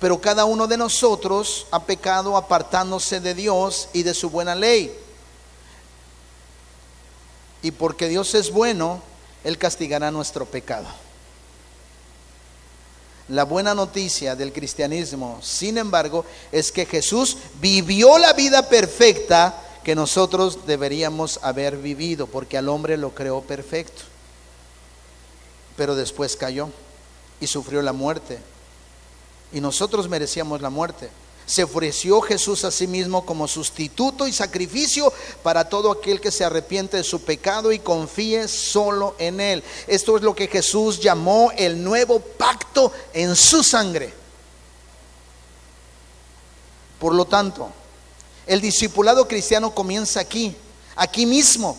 Pero 0.00 0.20
cada 0.20 0.46
uno 0.46 0.66
de 0.66 0.76
nosotros 0.76 1.66
ha 1.70 1.84
pecado 1.84 2.36
apartándose 2.36 3.20
de 3.20 3.34
Dios 3.34 3.88
y 3.92 4.02
de 4.02 4.14
su 4.14 4.30
buena 4.30 4.54
ley. 4.54 4.92
Y 7.62 7.70
porque 7.70 8.08
Dios 8.08 8.34
es 8.34 8.50
bueno, 8.50 9.00
Él 9.44 9.58
castigará 9.58 10.10
nuestro 10.10 10.44
pecado. 10.46 10.88
La 13.32 13.44
buena 13.44 13.74
noticia 13.74 14.36
del 14.36 14.52
cristianismo, 14.52 15.38
sin 15.40 15.78
embargo, 15.78 16.26
es 16.52 16.70
que 16.70 16.84
Jesús 16.84 17.38
vivió 17.62 18.18
la 18.18 18.34
vida 18.34 18.68
perfecta 18.68 19.58
que 19.82 19.94
nosotros 19.94 20.66
deberíamos 20.66 21.40
haber 21.42 21.78
vivido, 21.78 22.26
porque 22.26 22.58
al 22.58 22.68
hombre 22.68 22.98
lo 22.98 23.14
creó 23.14 23.40
perfecto. 23.40 24.02
Pero 25.78 25.94
después 25.94 26.36
cayó 26.36 26.68
y 27.40 27.46
sufrió 27.46 27.80
la 27.80 27.94
muerte. 27.94 28.38
Y 29.50 29.62
nosotros 29.62 30.10
merecíamos 30.10 30.60
la 30.60 30.68
muerte 30.68 31.08
se 31.46 31.64
ofreció 31.64 32.20
Jesús 32.20 32.64
a 32.64 32.70
sí 32.70 32.86
mismo 32.86 33.26
como 33.26 33.48
sustituto 33.48 34.26
y 34.26 34.32
sacrificio 34.32 35.12
para 35.42 35.68
todo 35.68 35.90
aquel 35.90 36.20
que 36.20 36.30
se 36.30 36.44
arrepiente 36.44 36.96
de 36.96 37.04
su 37.04 37.22
pecado 37.22 37.72
y 37.72 37.78
confíe 37.78 38.48
solo 38.48 39.14
en 39.18 39.40
Él. 39.40 39.62
Esto 39.86 40.16
es 40.16 40.22
lo 40.22 40.34
que 40.34 40.48
Jesús 40.48 41.00
llamó 41.00 41.50
el 41.56 41.82
nuevo 41.82 42.20
pacto 42.20 42.92
en 43.12 43.34
su 43.36 43.62
sangre. 43.62 44.12
Por 46.98 47.14
lo 47.14 47.24
tanto, 47.24 47.68
el 48.46 48.60
discipulado 48.60 49.26
cristiano 49.26 49.74
comienza 49.74 50.20
aquí, 50.20 50.54
aquí 50.94 51.26
mismo, 51.26 51.76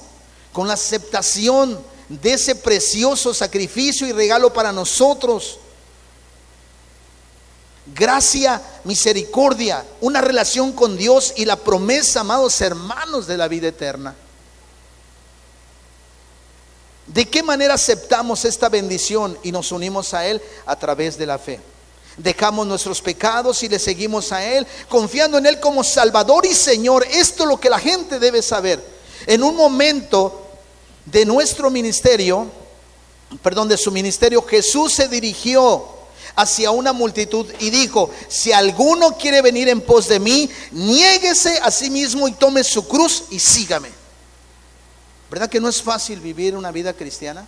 con 0.51 0.68
la 0.68 0.74
aceptación 0.74 1.80
de 2.09 2.34
ese 2.34 2.55
precioso 2.55 3.34
sacrificio 3.34 4.05
y 4.07 4.11
regalo 4.11 4.51
para 4.53 4.72
nosotros 4.72 5.59
gracia, 7.86 8.61
misericordia, 8.84 9.86
una 10.01 10.21
relación 10.21 10.71
con 10.71 10.97
Dios 10.97 11.34
y 11.36 11.45
la 11.45 11.57
promesa, 11.57 12.21
amados 12.21 12.59
hermanos, 12.61 13.27
de 13.27 13.38
la 13.38 13.47
vida 13.47 13.67
eterna. 13.67 14.15
¿De 17.07 17.25
qué 17.27 17.43
manera 17.43 17.73
aceptamos 17.73 18.45
esta 18.45 18.69
bendición 18.69 19.38
y 19.43 19.51
nos 19.51 19.71
unimos 19.71 20.13
a 20.13 20.25
Él? 20.25 20.41
A 20.65 20.77
través 20.77 21.17
de 21.17 21.25
la 21.25 21.38
fe. 21.38 21.59
Dejamos 22.17 22.65
nuestros 22.67 23.01
pecados 23.01 23.61
y 23.63 23.69
le 23.69 23.79
seguimos 23.79 24.31
a 24.31 24.43
Él, 24.43 24.65
confiando 24.88 25.38
en 25.38 25.45
Él 25.45 25.59
como 25.59 25.84
Salvador 25.84 26.45
y 26.45 26.53
Señor. 26.53 27.05
Esto 27.09 27.43
es 27.43 27.49
lo 27.49 27.59
que 27.59 27.69
la 27.69 27.79
gente 27.79 28.19
debe 28.19 28.41
saber. 28.41 28.84
En 29.25 29.43
un 29.43 29.55
momento 29.55 30.47
de 31.05 31.25
nuestro 31.25 31.69
ministerio, 31.69 32.47
perdón, 33.41 33.67
de 33.67 33.77
su 33.77 33.91
ministerio, 33.91 34.41
Jesús 34.43 34.93
se 34.93 35.07
dirigió 35.07 35.93
hacia 36.36 36.71
una 36.71 36.93
multitud 36.93 37.45
y 37.59 37.69
dijo, 37.69 38.09
si 38.27 38.51
alguno 38.51 39.17
quiere 39.17 39.41
venir 39.41 39.69
en 39.69 39.81
pos 39.81 40.07
de 40.07 40.19
mí, 40.19 40.49
niéguese 40.71 41.59
a 41.61 41.69
sí 41.71 41.89
mismo 41.89 42.27
y 42.27 42.34
tome 42.34 42.63
su 42.63 42.88
cruz 42.88 43.25
y 43.29 43.39
sígame. 43.39 43.89
¿Verdad 45.29 45.49
que 45.49 45.59
no 45.59 45.69
es 45.69 45.81
fácil 45.81 46.19
vivir 46.19 46.55
una 46.55 46.71
vida 46.71 46.93
cristiana? 46.93 47.47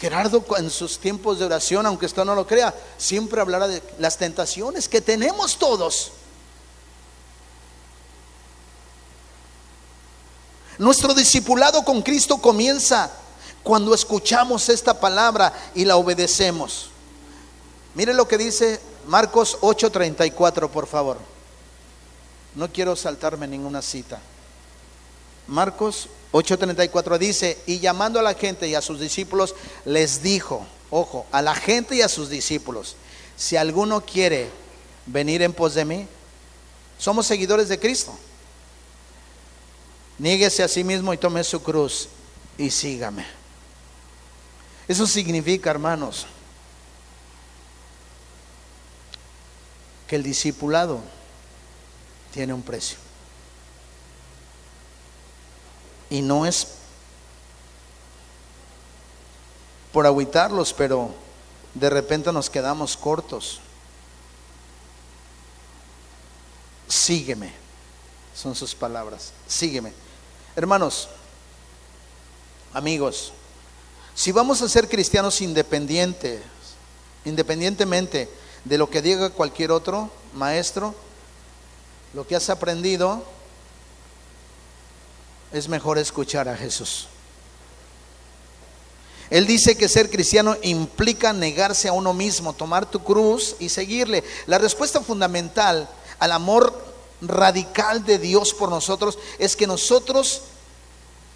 Gerardo 0.00 0.44
en 0.58 0.70
sus 0.70 0.98
tiempos 0.98 1.38
de 1.38 1.44
oración, 1.44 1.86
aunque 1.86 2.06
usted 2.06 2.24
no 2.24 2.34
lo 2.34 2.46
crea, 2.46 2.74
siempre 2.98 3.40
hablará 3.40 3.68
de 3.68 3.82
las 3.98 4.18
tentaciones 4.18 4.88
que 4.88 5.00
tenemos 5.00 5.56
todos. 5.58 6.12
Nuestro 10.78 11.14
discipulado 11.14 11.84
con 11.84 12.02
Cristo 12.02 12.38
comienza 12.38 13.10
cuando 13.62 13.94
escuchamos 13.94 14.68
esta 14.68 14.98
palabra 14.98 15.52
y 15.74 15.84
la 15.84 15.96
obedecemos. 15.96 16.90
Mire 17.94 18.14
lo 18.14 18.26
que 18.26 18.38
dice 18.38 18.80
Marcos 19.06 19.58
8:34, 19.60 20.68
por 20.70 20.86
favor. 20.86 21.18
No 22.54 22.70
quiero 22.72 22.96
saltarme 22.96 23.46
ninguna 23.46 23.82
cita. 23.82 24.20
Marcos 25.46 26.08
8:34 26.32 27.18
dice, 27.18 27.58
y 27.66 27.78
llamando 27.78 28.18
a 28.18 28.22
la 28.22 28.34
gente 28.34 28.66
y 28.66 28.74
a 28.74 28.82
sus 28.82 28.98
discípulos, 28.98 29.54
les 29.84 30.22
dijo, 30.22 30.66
ojo, 30.90 31.26
a 31.30 31.42
la 31.42 31.54
gente 31.54 31.96
y 31.96 32.02
a 32.02 32.08
sus 32.08 32.28
discípulos, 32.28 32.96
si 33.36 33.56
alguno 33.56 34.00
quiere 34.00 34.50
venir 35.06 35.42
en 35.42 35.52
pos 35.52 35.74
de 35.74 35.84
mí, 35.84 36.08
somos 36.98 37.26
seguidores 37.26 37.68
de 37.68 37.78
Cristo. 37.78 38.14
Niéguese 40.18 40.62
a 40.62 40.68
sí 40.68 40.84
mismo 40.84 41.12
y 41.12 41.18
tome 41.18 41.42
su 41.44 41.62
cruz 41.62 42.08
y 42.56 42.70
sígame. 42.70 43.26
Eso 44.86 45.06
significa, 45.06 45.70
hermanos, 45.70 46.26
que 50.06 50.16
el 50.16 50.22
discipulado 50.22 51.00
tiene 52.32 52.52
un 52.52 52.62
precio. 52.62 52.98
Y 56.10 56.20
no 56.20 56.46
es 56.46 56.68
por 59.92 60.06
agüitarlos, 60.06 60.72
pero 60.72 61.14
de 61.72 61.88
repente 61.88 62.32
nos 62.32 62.50
quedamos 62.50 62.96
cortos. 62.96 63.60
Sígueme, 66.88 67.52
son 68.34 68.54
sus 68.54 68.74
palabras, 68.74 69.32
sígueme. 69.46 69.92
Hermanos, 70.56 71.08
amigos, 72.72 73.32
si 74.14 74.32
vamos 74.32 74.62
a 74.62 74.68
ser 74.68 74.88
cristianos 74.88 75.40
independientes, 75.40 76.42
independientemente 77.24 78.28
de 78.64 78.78
lo 78.78 78.88
que 78.90 79.02
diga 79.02 79.30
cualquier 79.30 79.70
otro 79.70 80.10
maestro, 80.34 80.94
lo 82.12 82.26
que 82.26 82.36
has 82.36 82.48
aprendido, 82.50 83.24
es 85.52 85.68
mejor 85.68 85.98
escuchar 85.98 86.48
a 86.48 86.56
Jesús. 86.56 87.08
Él 89.30 89.46
dice 89.46 89.76
que 89.76 89.88
ser 89.88 90.10
cristiano 90.10 90.56
implica 90.62 91.32
negarse 91.32 91.88
a 91.88 91.92
uno 91.92 92.12
mismo, 92.12 92.52
tomar 92.52 92.90
tu 92.90 93.02
cruz 93.02 93.56
y 93.58 93.68
seguirle. 93.68 94.22
La 94.46 94.58
respuesta 94.58 95.00
fundamental 95.00 95.88
al 96.18 96.32
amor 96.32 96.94
radical 97.20 98.04
de 98.04 98.18
Dios 98.18 98.52
por 98.52 98.68
nosotros 98.68 99.18
es 99.38 99.56
que 99.56 99.66
nosotros 99.66 100.42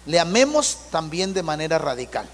le 0.05 0.19
amemos 0.19 0.77
también 0.91 1.33
de 1.33 1.43
manera 1.43 1.77
radical. 1.77 2.27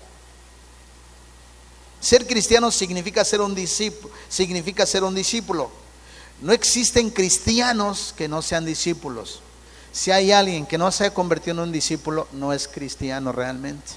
Ser 2.06 2.28
cristiano 2.28 2.70
significa 2.70 3.26
ser 3.26 3.42
un 3.42 3.56
discípulo, 3.56 4.14
significa 4.30 4.86
ser 4.86 5.04
un 5.04 5.16
discípulo. 5.16 5.72
No 6.40 6.54
existen 6.54 7.10
cristianos 7.10 8.14
que 8.16 8.28
no 8.28 8.44
sean 8.44 8.64
discípulos. 8.64 9.40
Si 9.92 10.12
hay 10.12 10.32
alguien 10.32 10.68
que 10.68 10.78
no 10.78 10.92
se 10.92 11.08
ha 11.08 11.14
convertido 11.16 11.54
en 11.54 11.60
un 11.62 11.72
discípulo, 11.72 12.28
no 12.32 12.54
es 12.54 12.68
cristiano 12.68 13.32
realmente. 13.32 13.94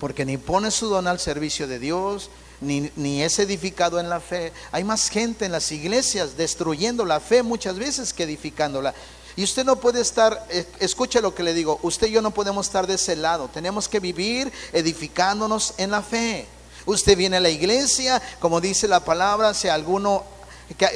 Porque 0.00 0.24
ni 0.24 0.38
pone 0.38 0.70
su 0.70 0.88
don 0.88 1.08
al 1.08 1.20
servicio 1.20 1.68
de 1.68 1.78
Dios, 1.78 2.30
ni, 2.62 2.90
ni, 2.96 3.22
es 3.22 3.38
edificado 3.38 4.00
en 4.00 4.08
la 4.08 4.20
fe. 4.20 4.54
Hay 4.72 4.84
más 4.84 5.10
gente 5.10 5.44
en 5.44 5.52
las 5.52 5.70
iglesias 5.72 6.38
destruyendo 6.38 7.04
la 7.04 7.20
fe 7.20 7.42
muchas 7.42 7.76
veces 7.76 8.14
que 8.14 8.22
edificándola. 8.22 8.94
Y 9.38 9.44
usted 9.44 9.64
no 9.64 9.76
puede 9.76 10.00
estar, 10.00 10.44
eh, 10.50 10.66
escuche 10.80 11.20
lo 11.20 11.32
que 11.32 11.44
le 11.44 11.54
digo, 11.54 11.78
usted 11.82 12.08
y 12.08 12.10
yo 12.10 12.20
no 12.20 12.32
podemos 12.32 12.66
estar 12.66 12.88
de 12.88 12.94
ese 12.94 13.14
lado. 13.14 13.46
Tenemos 13.46 13.88
que 13.88 14.00
vivir 14.00 14.52
edificándonos 14.72 15.74
en 15.76 15.92
la 15.92 16.02
fe. 16.02 16.44
Usted 16.86 17.16
viene 17.16 17.36
a 17.36 17.40
la 17.40 17.48
iglesia, 17.48 18.20
como 18.40 18.60
dice 18.60 18.88
la 18.88 18.98
palabra, 18.98 19.54
si 19.54 19.68
alguno, 19.68 20.24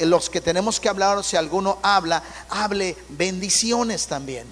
los 0.01 0.29
que 0.29 0.41
tenemos 0.41 0.81
que 0.81 0.89
hablar, 0.89 1.23
si 1.23 1.37
alguno 1.37 1.79
habla, 1.81 2.21
hable 2.49 2.97
bendiciones 3.07 4.07
también. 4.07 4.45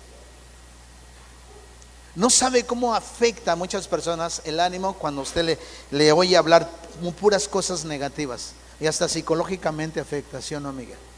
No 2.15 2.29
sabe 2.29 2.63
cómo 2.63 2.95
afecta 2.95 3.51
a 3.51 3.57
muchas 3.57 3.89
personas 3.89 4.41
el 4.45 4.61
ánimo 4.61 4.93
cuando 4.93 5.21
usted 5.21 5.43
le, 5.43 5.59
le 5.91 6.13
oye 6.13 6.37
hablar 6.37 6.69
puras 7.19 7.45
cosas 7.45 7.83
negativas. 7.83 8.53
Y 8.79 8.87
hasta 8.87 9.09
psicológicamente 9.09 9.99
afecta, 9.99 10.41
¿sí 10.41 10.55
o 10.55 10.61
no, 10.61 10.71
Miguel? 10.71 11.10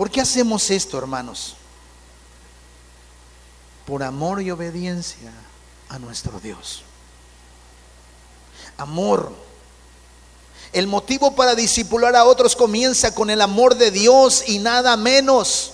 ¿Por 0.00 0.10
qué 0.10 0.22
hacemos 0.22 0.70
esto, 0.70 0.96
hermanos? 0.96 1.56
Por 3.84 4.02
amor 4.02 4.40
y 4.40 4.50
obediencia 4.50 5.30
a 5.90 5.98
nuestro 5.98 6.40
Dios. 6.40 6.84
Amor. 8.78 9.30
El 10.72 10.86
motivo 10.86 11.34
para 11.34 11.54
disipular 11.54 12.16
a 12.16 12.24
otros 12.24 12.56
comienza 12.56 13.14
con 13.14 13.28
el 13.28 13.42
amor 13.42 13.74
de 13.74 13.90
Dios 13.90 14.44
y 14.46 14.58
nada 14.58 14.96
menos. 14.96 15.72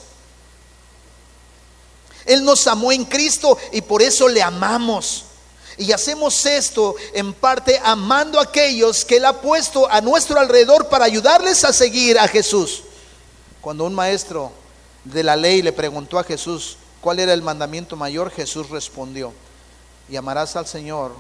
Él 2.25 2.45
nos 2.45 2.67
amó 2.67 2.91
en 2.91 3.05
Cristo 3.05 3.57
y 3.71 3.81
por 3.81 4.03
eso 4.03 4.27
le 4.27 4.43
amamos. 4.43 5.27
Y 5.79 5.93
hacemos 5.93 6.45
esto 6.47 6.97
en 7.15 7.33
parte 7.33 7.81
amando 7.85 8.41
a 8.41 8.43
aquellos 8.43 9.05
que 9.05 9.19
Él 9.19 9.25
ha 9.25 9.41
puesto 9.41 9.89
a 9.89 10.01
nuestro 10.01 10.41
alrededor 10.41 10.89
para 10.89 11.05
ayudarles 11.05 11.63
a 11.63 11.73
seguir 11.73 12.19
a 12.19 12.27
Jesús. 12.27 12.83
Cuando 13.67 13.83
un 13.83 13.97
maestro 13.97 14.53
de 15.03 15.25
la 15.25 15.35
ley 15.35 15.61
le 15.61 15.73
preguntó 15.73 16.21
a 16.21 16.23
Jesús 16.23 16.77
cuál 17.01 17.19
era 17.19 17.33
el 17.33 17.43
mandamiento 17.43 17.97
mayor, 17.97 18.31
Jesús 18.31 18.71
respondió, 18.71 19.33
y 20.09 20.15
amarás 20.15 20.55
al 20.55 20.69
Señor 20.69 21.11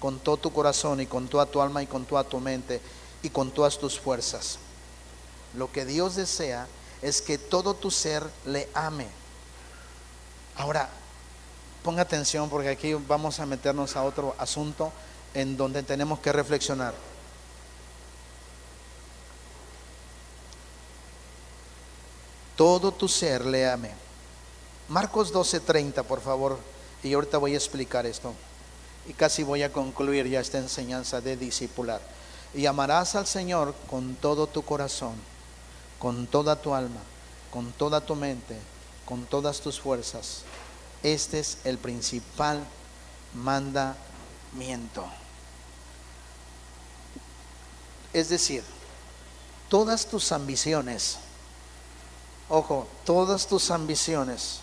con 0.00 0.18
todo 0.18 0.38
tu 0.38 0.50
corazón 0.50 1.02
y 1.02 1.06
con 1.06 1.28
toda 1.28 1.44
tu 1.44 1.60
alma 1.60 1.82
y 1.82 1.86
con 1.86 2.06
toda 2.06 2.24
tu 2.24 2.40
mente 2.40 2.80
y 3.22 3.28
con 3.28 3.50
todas 3.50 3.78
tus 3.78 4.00
fuerzas. 4.00 4.58
Lo 5.52 5.70
que 5.70 5.84
Dios 5.84 6.16
desea 6.16 6.68
es 7.02 7.20
que 7.20 7.36
todo 7.36 7.74
tu 7.74 7.90
ser 7.90 8.26
le 8.46 8.70
ame. 8.72 9.06
Ahora, 10.56 10.88
ponga 11.84 12.00
atención 12.00 12.48
porque 12.48 12.70
aquí 12.70 12.94
vamos 12.94 13.40
a 13.40 13.44
meternos 13.44 13.94
a 13.94 14.04
otro 14.04 14.34
asunto 14.38 14.90
en 15.34 15.54
donde 15.54 15.82
tenemos 15.82 16.18
que 16.20 16.32
reflexionar. 16.32 16.94
Todo 22.60 22.92
tu 22.92 23.08
ser 23.08 23.46
le 23.46 23.66
ame. 23.66 23.90
Marcos 24.90 25.32
12:30, 25.32 26.02
por 26.02 26.20
favor, 26.20 26.58
y 27.02 27.14
ahorita 27.14 27.38
voy 27.38 27.54
a 27.54 27.56
explicar 27.56 28.04
esto. 28.04 28.34
Y 29.08 29.14
casi 29.14 29.42
voy 29.42 29.62
a 29.62 29.72
concluir 29.72 30.28
ya 30.28 30.40
esta 30.40 30.58
enseñanza 30.58 31.22
de 31.22 31.38
discipular. 31.38 32.02
Y 32.52 32.66
amarás 32.66 33.14
al 33.14 33.26
Señor 33.26 33.74
con 33.88 34.14
todo 34.14 34.46
tu 34.46 34.60
corazón, 34.60 35.14
con 35.98 36.26
toda 36.26 36.60
tu 36.60 36.74
alma, 36.74 37.00
con 37.50 37.72
toda 37.72 38.02
tu 38.02 38.14
mente, 38.14 38.58
con 39.06 39.24
todas 39.24 39.62
tus 39.62 39.80
fuerzas. 39.80 40.42
Este 41.02 41.38
es 41.38 41.56
el 41.64 41.78
principal 41.78 42.62
mandamiento. 43.32 45.06
Es 48.12 48.28
decir, 48.28 48.62
todas 49.70 50.04
tus 50.04 50.30
ambiciones, 50.30 51.16
ojo, 52.50 52.86
todas 53.04 53.46
tus 53.46 53.70
ambiciones, 53.70 54.58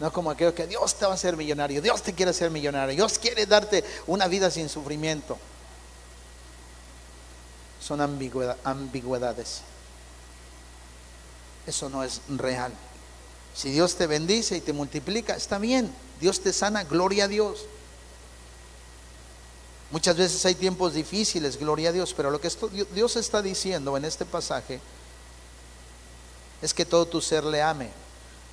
no 0.00 0.12
como 0.12 0.30
aquello 0.30 0.54
que 0.54 0.66
Dios 0.66 0.94
te 0.94 1.04
va 1.04 1.12
a 1.12 1.14
hacer 1.14 1.36
millonario, 1.36 1.82
Dios 1.82 2.02
te 2.02 2.14
quiere 2.14 2.30
hacer 2.30 2.50
millonario, 2.50 2.94
Dios 2.94 3.18
quiere 3.18 3.44
darte 3.44 3.84
una 4.06 4.28
vida 4.28 4.50
sin 4.50 4.68
sufrimiento. 4.68 5.36
Son 7.80 8.00
ambigüedades. 8.00 9.60
Eso 11.66 11.88
no 11.88 12.02
es 12.02 12.20
real. 12.28 12.72
Si 13.54 13.70
Dios 13.70 13.96
te 13.96 14.06
bendice 14.06 14.56
y 14.56 14.60
te 14.60 14.72
multiplica, 14.72 15.34
está 15.34 15.58
bien. 15.58 15.92
Dios 16.20 16.40
te 16.40 16.52
sana, 16.52 16.84
gloria 16.84 17.24
a 17.24 17.28
Dios. 17.28 17.64
Muchas 19.90 20.16
veces 20.16 20.44
hay 20.46 20.54
tiempos 20.54 20.94
difíciles, 20.94 21.58
gloria 21.58 21.90
a 21.90 21.92
Dios, 21.92 22.12
pero 22.14 22.30
lo 22.30 22.40
que 22.40 22.50
Dios 22.92 23.16
está 23.16 23.40
diciendo 23.40 23.96
en 23.96 24.04
este 24.04 24.24
pasaje 24.24 24.80
es 26.62 26.74
que 26.74 26.84
todo 26.84 27.06
tu 27.06 27.20
ser 27.20 27.44
le 27.44 27.62
ame. 27.62 27.90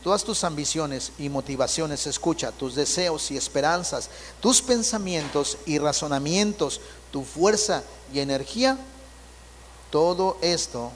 Todas 0.03 0.23
tus 0.23 0.43
ambiciones 0.43 1.13
y 1.17 1.29
motivaciones, 1.29 2.05
escucha, 2.07 2.51
tus 2.51 2.75
deseos 2.75 3.31
y 3.31 3.37
esperanzas, 3.37 4.09
tus 4.41 4.61
pensamientos 4.61 5.57
y 5.65 5.79
razonamientos, 5.79 6.81
tu 7.11 7.23
fuerza 7.23 7.83
y 8.11 8.19
energía, 8.19 8.77
todo 9.89 10.37
esto 10.41 10.91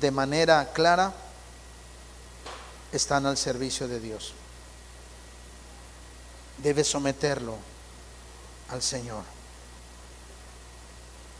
de 0.00 0.10
manera 0.10 0.72
clara 0.72 1.14
están 2.92 3.24
al 3.24 3.38
servicio 3.38 3.88
de 3.88 3.98
Dios. 3.98 4.34
Debes 6.58 6.88
someterlo 6.88 7.56
al 8.68 8.82
Señor. 8.82 9.24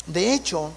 De 0.07 0.33
hecho, 0.33 0.73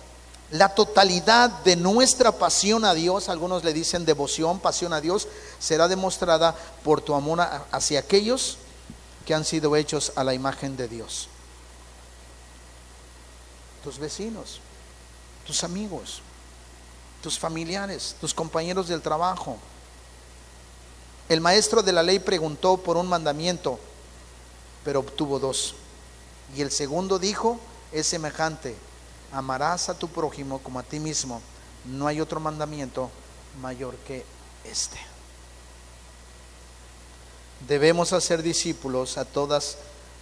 la 0.51 0.73
totalidad 0.73 1.49
de 1.63 1.75
nuestra 1.75 2.31
pasión 2.31 2.85
a 2.85 2.93
Dios, 2.93 3.27
algunos 3.27 3.63
le 3.63 3.73
dicen 3.73 4.05
devoción, 4.05 4.59
pasión 4.59 4.93
a 4.93 5.01
Dios, 5.01 5.27
será 5.59 5.87
demostrada 5.87 6.55
por 6.83 7.01
tu 7.01 7.13
amor 7.15 7.41
hacia 7.71 7.99
aquellos 7.99 8.57
que 9.25 9.33
han 9.33 9.43
sido 9.43 9.75
hechos 9.75 10.13
a 10.15 10.23
la 10.23 10.33
imagen 10.33 10.77
de 10.77 10.87
Dios. 10.87 11.27
Tus 13.83 13.99
vecinos, 13.99 14.61
tus 15.45 15.65
amigos, 15.65 16.21
tus 17.21 17.37
familiares, 17.37 18.15
tus 18.21 18.33
compañeros 18.33 18.87
del 18.87 19.01
trabajo. 19.01 19.57
El 21.27 21.41
maestro 21.41 21.83
de 21.83 21.91
la 21.91 22.03
ley 22.03 22.19
preguntó 22.19 22.77
por 22.77 22.95
un 22.95 23.07
mandamiento, 23.07 23.79
pero 24.85 25.01
obtuvo 25.01 25.39
dos. 25.39 25.75
Y 26.55 26.61
el 26.61 26.71
segundo 26.71 27.19
dijo, 27.19 27.59
es 27.91 28.07
semejante 28.07 28.86
amarás 29.38 29.88
a 29.89 29.93
tu 29.93 30.07
prójimo 30.07 30.57
como 30.59 30.79
a 30.79 30.83
ti 30.83 30.99
mismo. 30.99 31.41
No 31.85 32.07
hay 32.07 32.19
otro 32.19 32.39
mandamiento 32.39 33.11
mayor 33.61 33.95
que 33.97 34.25
este. 34.63 34.97
Debemos 37.67 38.13
hacer 38.13 38.41
discípulos 38.41 39.17
a 39.19 39.25
todas 39.25 39.77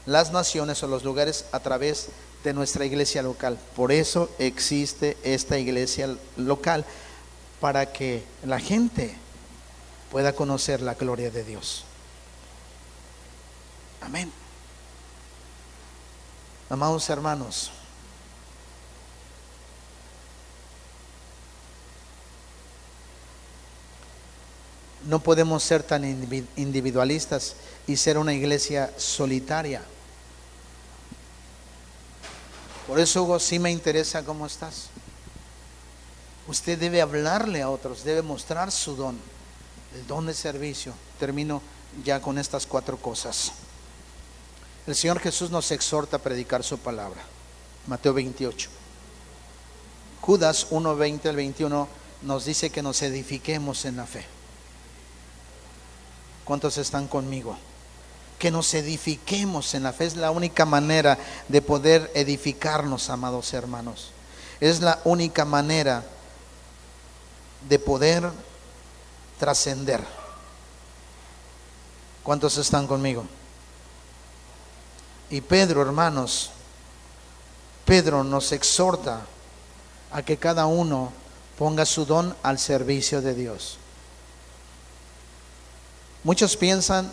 las 0.06 0.34
naciones 0.34 0.84
o 0.84 0.88
los 0.88 1.06
lugares 1.06 1.46
a 1.54 1.62
través 1.62 2.10
de 2.44 2.54
nuestra 2.54 2.86
iglesia 2.86 3.24
local. 3.24 3.58
Por 3.76 3.94
eso 3.94 4.30
existe 4.38 5.18
esta 5.24 5.58
iglesia 5.58 6.16
local, 6.36 6.86
para 7.62 7.94
que 7.94 8.24
la 8.44 8.60
gente 8.60 9.16
pueda 10.12 10.34
conocer 10.34 10.82
la 10.82 10.94
gloria 10.94 11.32
de 11.32 11.44
Dios. 11.46 11.86
Amén. 14.02 14.32
Amados 16.70 17.10
hermanos, 17.10 17.72
no 25.06 25.20
podemos 25.20 25.64
ser 25.64 25.84
tan 25.84 26.04
individualistas 26.56 27.56
y 27.88 27.98
ser 27.98 28.18
una 28.18 28.34
iglesia 28.34 28.92
solitaria. 28.98 29.84
Por 32.88 33.00
eso, 33.00 33.24
Hugo, 33.24 33.40
sí 33.40 33.60
me 33.60 33.72
interesa 33.72 34.24
cómo 34.24 34.46
estás. 34.46 34.90
Usted 36.48 36.78
debe 36.78 37.02
hablarle 37.02 37.62
a 37.62 37.70
otros, 37.70 38.04
debe 38.04 38.22
mostrar 38.22 38.72
su 38.72 38.96
don, 38.96 39.18
el 39.96 40.06
don 40.08 40.28
de 40.28 40.34
servicio. 40.34 40.94
Termino 41.20 41.62
ya 42.04 42.22
con 42.22 42.38
estas 42.38 42.66
cuatro 42.66 42.98
cosas. 42.98 43.52
El 44.86 44.96
Señor 44.96 45.20
Jesús 45.20 45.50
nos 45.50 45.72
exhorta 45.72 46.18
a 46.18 46.22
predicar 46.22 46.64
su 46.64 46.78
palabra. 46.78 47.22
Mateo 47.88 48.14
28. 48.14 48.70
Judas 50.22 50.68
1, 50.70 50.96
20 50.96 51.30
al 51.30 51.36
21 51.36 51.88
nos 52.22 52.46
dice 52.46 52.70
que 52.70 52.82
nos 52.82 53.02
edifiquemos 53.02 53.86
en 53.86 53.98
la 53.98 54.06
fe. 54.06 54.35
¿Cuántos 56.46 56.78
están 56.78 57.08
conmigo? 57.08 57.58
Que 58.38 58.52
nos 58.52 58.74
edifiquemos 58.76 59.74
en 59.74 59.84
la 59.84 59.92
fe 59.92 60.06
es 60.06 60.16
la 60.16 60.30
única 60.30 60.64
manera 60.64 61.18
de 61.48 61.62
poder 61.62 62.12
edificarnos, 62.14 63.10
amados 63.10 63.54
hermanos. 63.54 64.12
Es 64.60 64.80
la 64.80 65.00
única 65.04 65.44
manera 65.44 66.04
de 67.68 67.80
poder 67.80 68.30
trascender. 69.40 70.02
¿Cuántos 72.24 72.58
están 72.58 72.86
conmigo? 72.86 73.26
Y 75.32 75.42
Pedro, 75.42 75.82
hermanos, 75.82 76.52
Pedro 77.86 78.24
nos 78.24 78.52
exhorta 78.52 79.22
a 80.12 80.22
que 80.22 80.38
cada 80.38 80.68
uno 80.68 81.12
ponga 81.58 81.86
su 81.86 82.06
don 82.06 82.36
al 82.44 82.60
servicio 82.60 83.22
de 83.22 83.34
Dios. 83.34 83.80
Muchos 86.26 86.58
piensan 86.58 87.12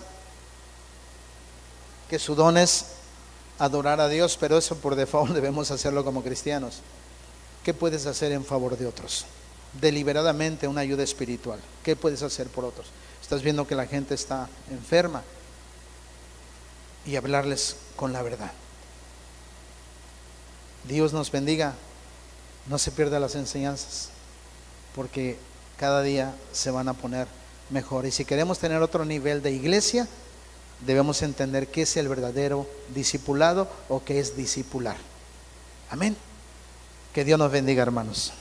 que 2.08 2.18
su 2.18 2.34
don 2.34 2.56
es 2.56 2.86
adorar 3.58 4.00
a 4.00 4.08
Dios, 4.08 4.38
pero 4.40 4.56
eso 4.56 4.74
por 4.76 4.94
default 4.94 5.32
debemos 5.34 5.70
hacerlo 5.70 6.02
como 6.02 6.22
cristianos. 6.22 6.80
¿Qué 7.62 7.74
puedes 7.74 8.06
hacer 8.06 8.32
en 8.32 8.42
favor 8.42 8.78
de 8.78 8.86
otros? 8.86 9.26
Deliberadamente 9.78 10.66
una 10.66 10.80
ayuda 10.80 11.02
espiritual. 11.02 11.60
¿Qué 11.84 11.94
puedes 11.94 12.22
hacer 12.22 12.48
por 12.48 12.64
otros? 12.64 12.86
Estás 13.20 13.42
viendo 13.42 13.66
que 13.66 13.74
la 13.74 13.86
gente 13.86 14.14
está 14.14 14.48
enferma 14.70 15.22
y 17.04 17.16
hablarles 17.16 17.76
con 17.96 18.14
la 18.14 18.22
verdad. 18.22 18.52
Dios 20.88 21.12
nos 21.12 21.30
bendiga. 21.30 21.74
No 22.66 22.78
se 22.78 22.92
pierda 22.92 23.20
las 23.20 23.34
enseñanzas, 23.34 24.08
porque 24.94 25.36
cada 25.76 26.00
día 26.00 26.34
se 26.52 26.70
van 26.70 26.88
a 26.88 26.94
poner 26.94 27.28
mejor. 27.72 28.06
Y 28.06 28.10
si 28.10 28.24
queremos 28.24 28.58
tener 28.58 28.80
otro 28.82 29.04
nivel 29.04 29.42
de 29.42 29.50
iglesia, 29.50 30.06
debemos 30.86 31.22
entender 31.22 31.68
qué 31.68 31.82
es 31.82 31.96
el 31.96 32.08
verdadero 32.08 32.66
discipulado 32.94 33.68
o 33.88 34.04
qué 34.04 34.20
es 34.20 34.36
discipular. 34.36 34.96
Amén. 35.90 36.16
Que 37.12 37.24
Dios 37.24 37.38
nos 37.38 37.50
bendiga, 37.50 37.82
hermanos. 37.82 38.32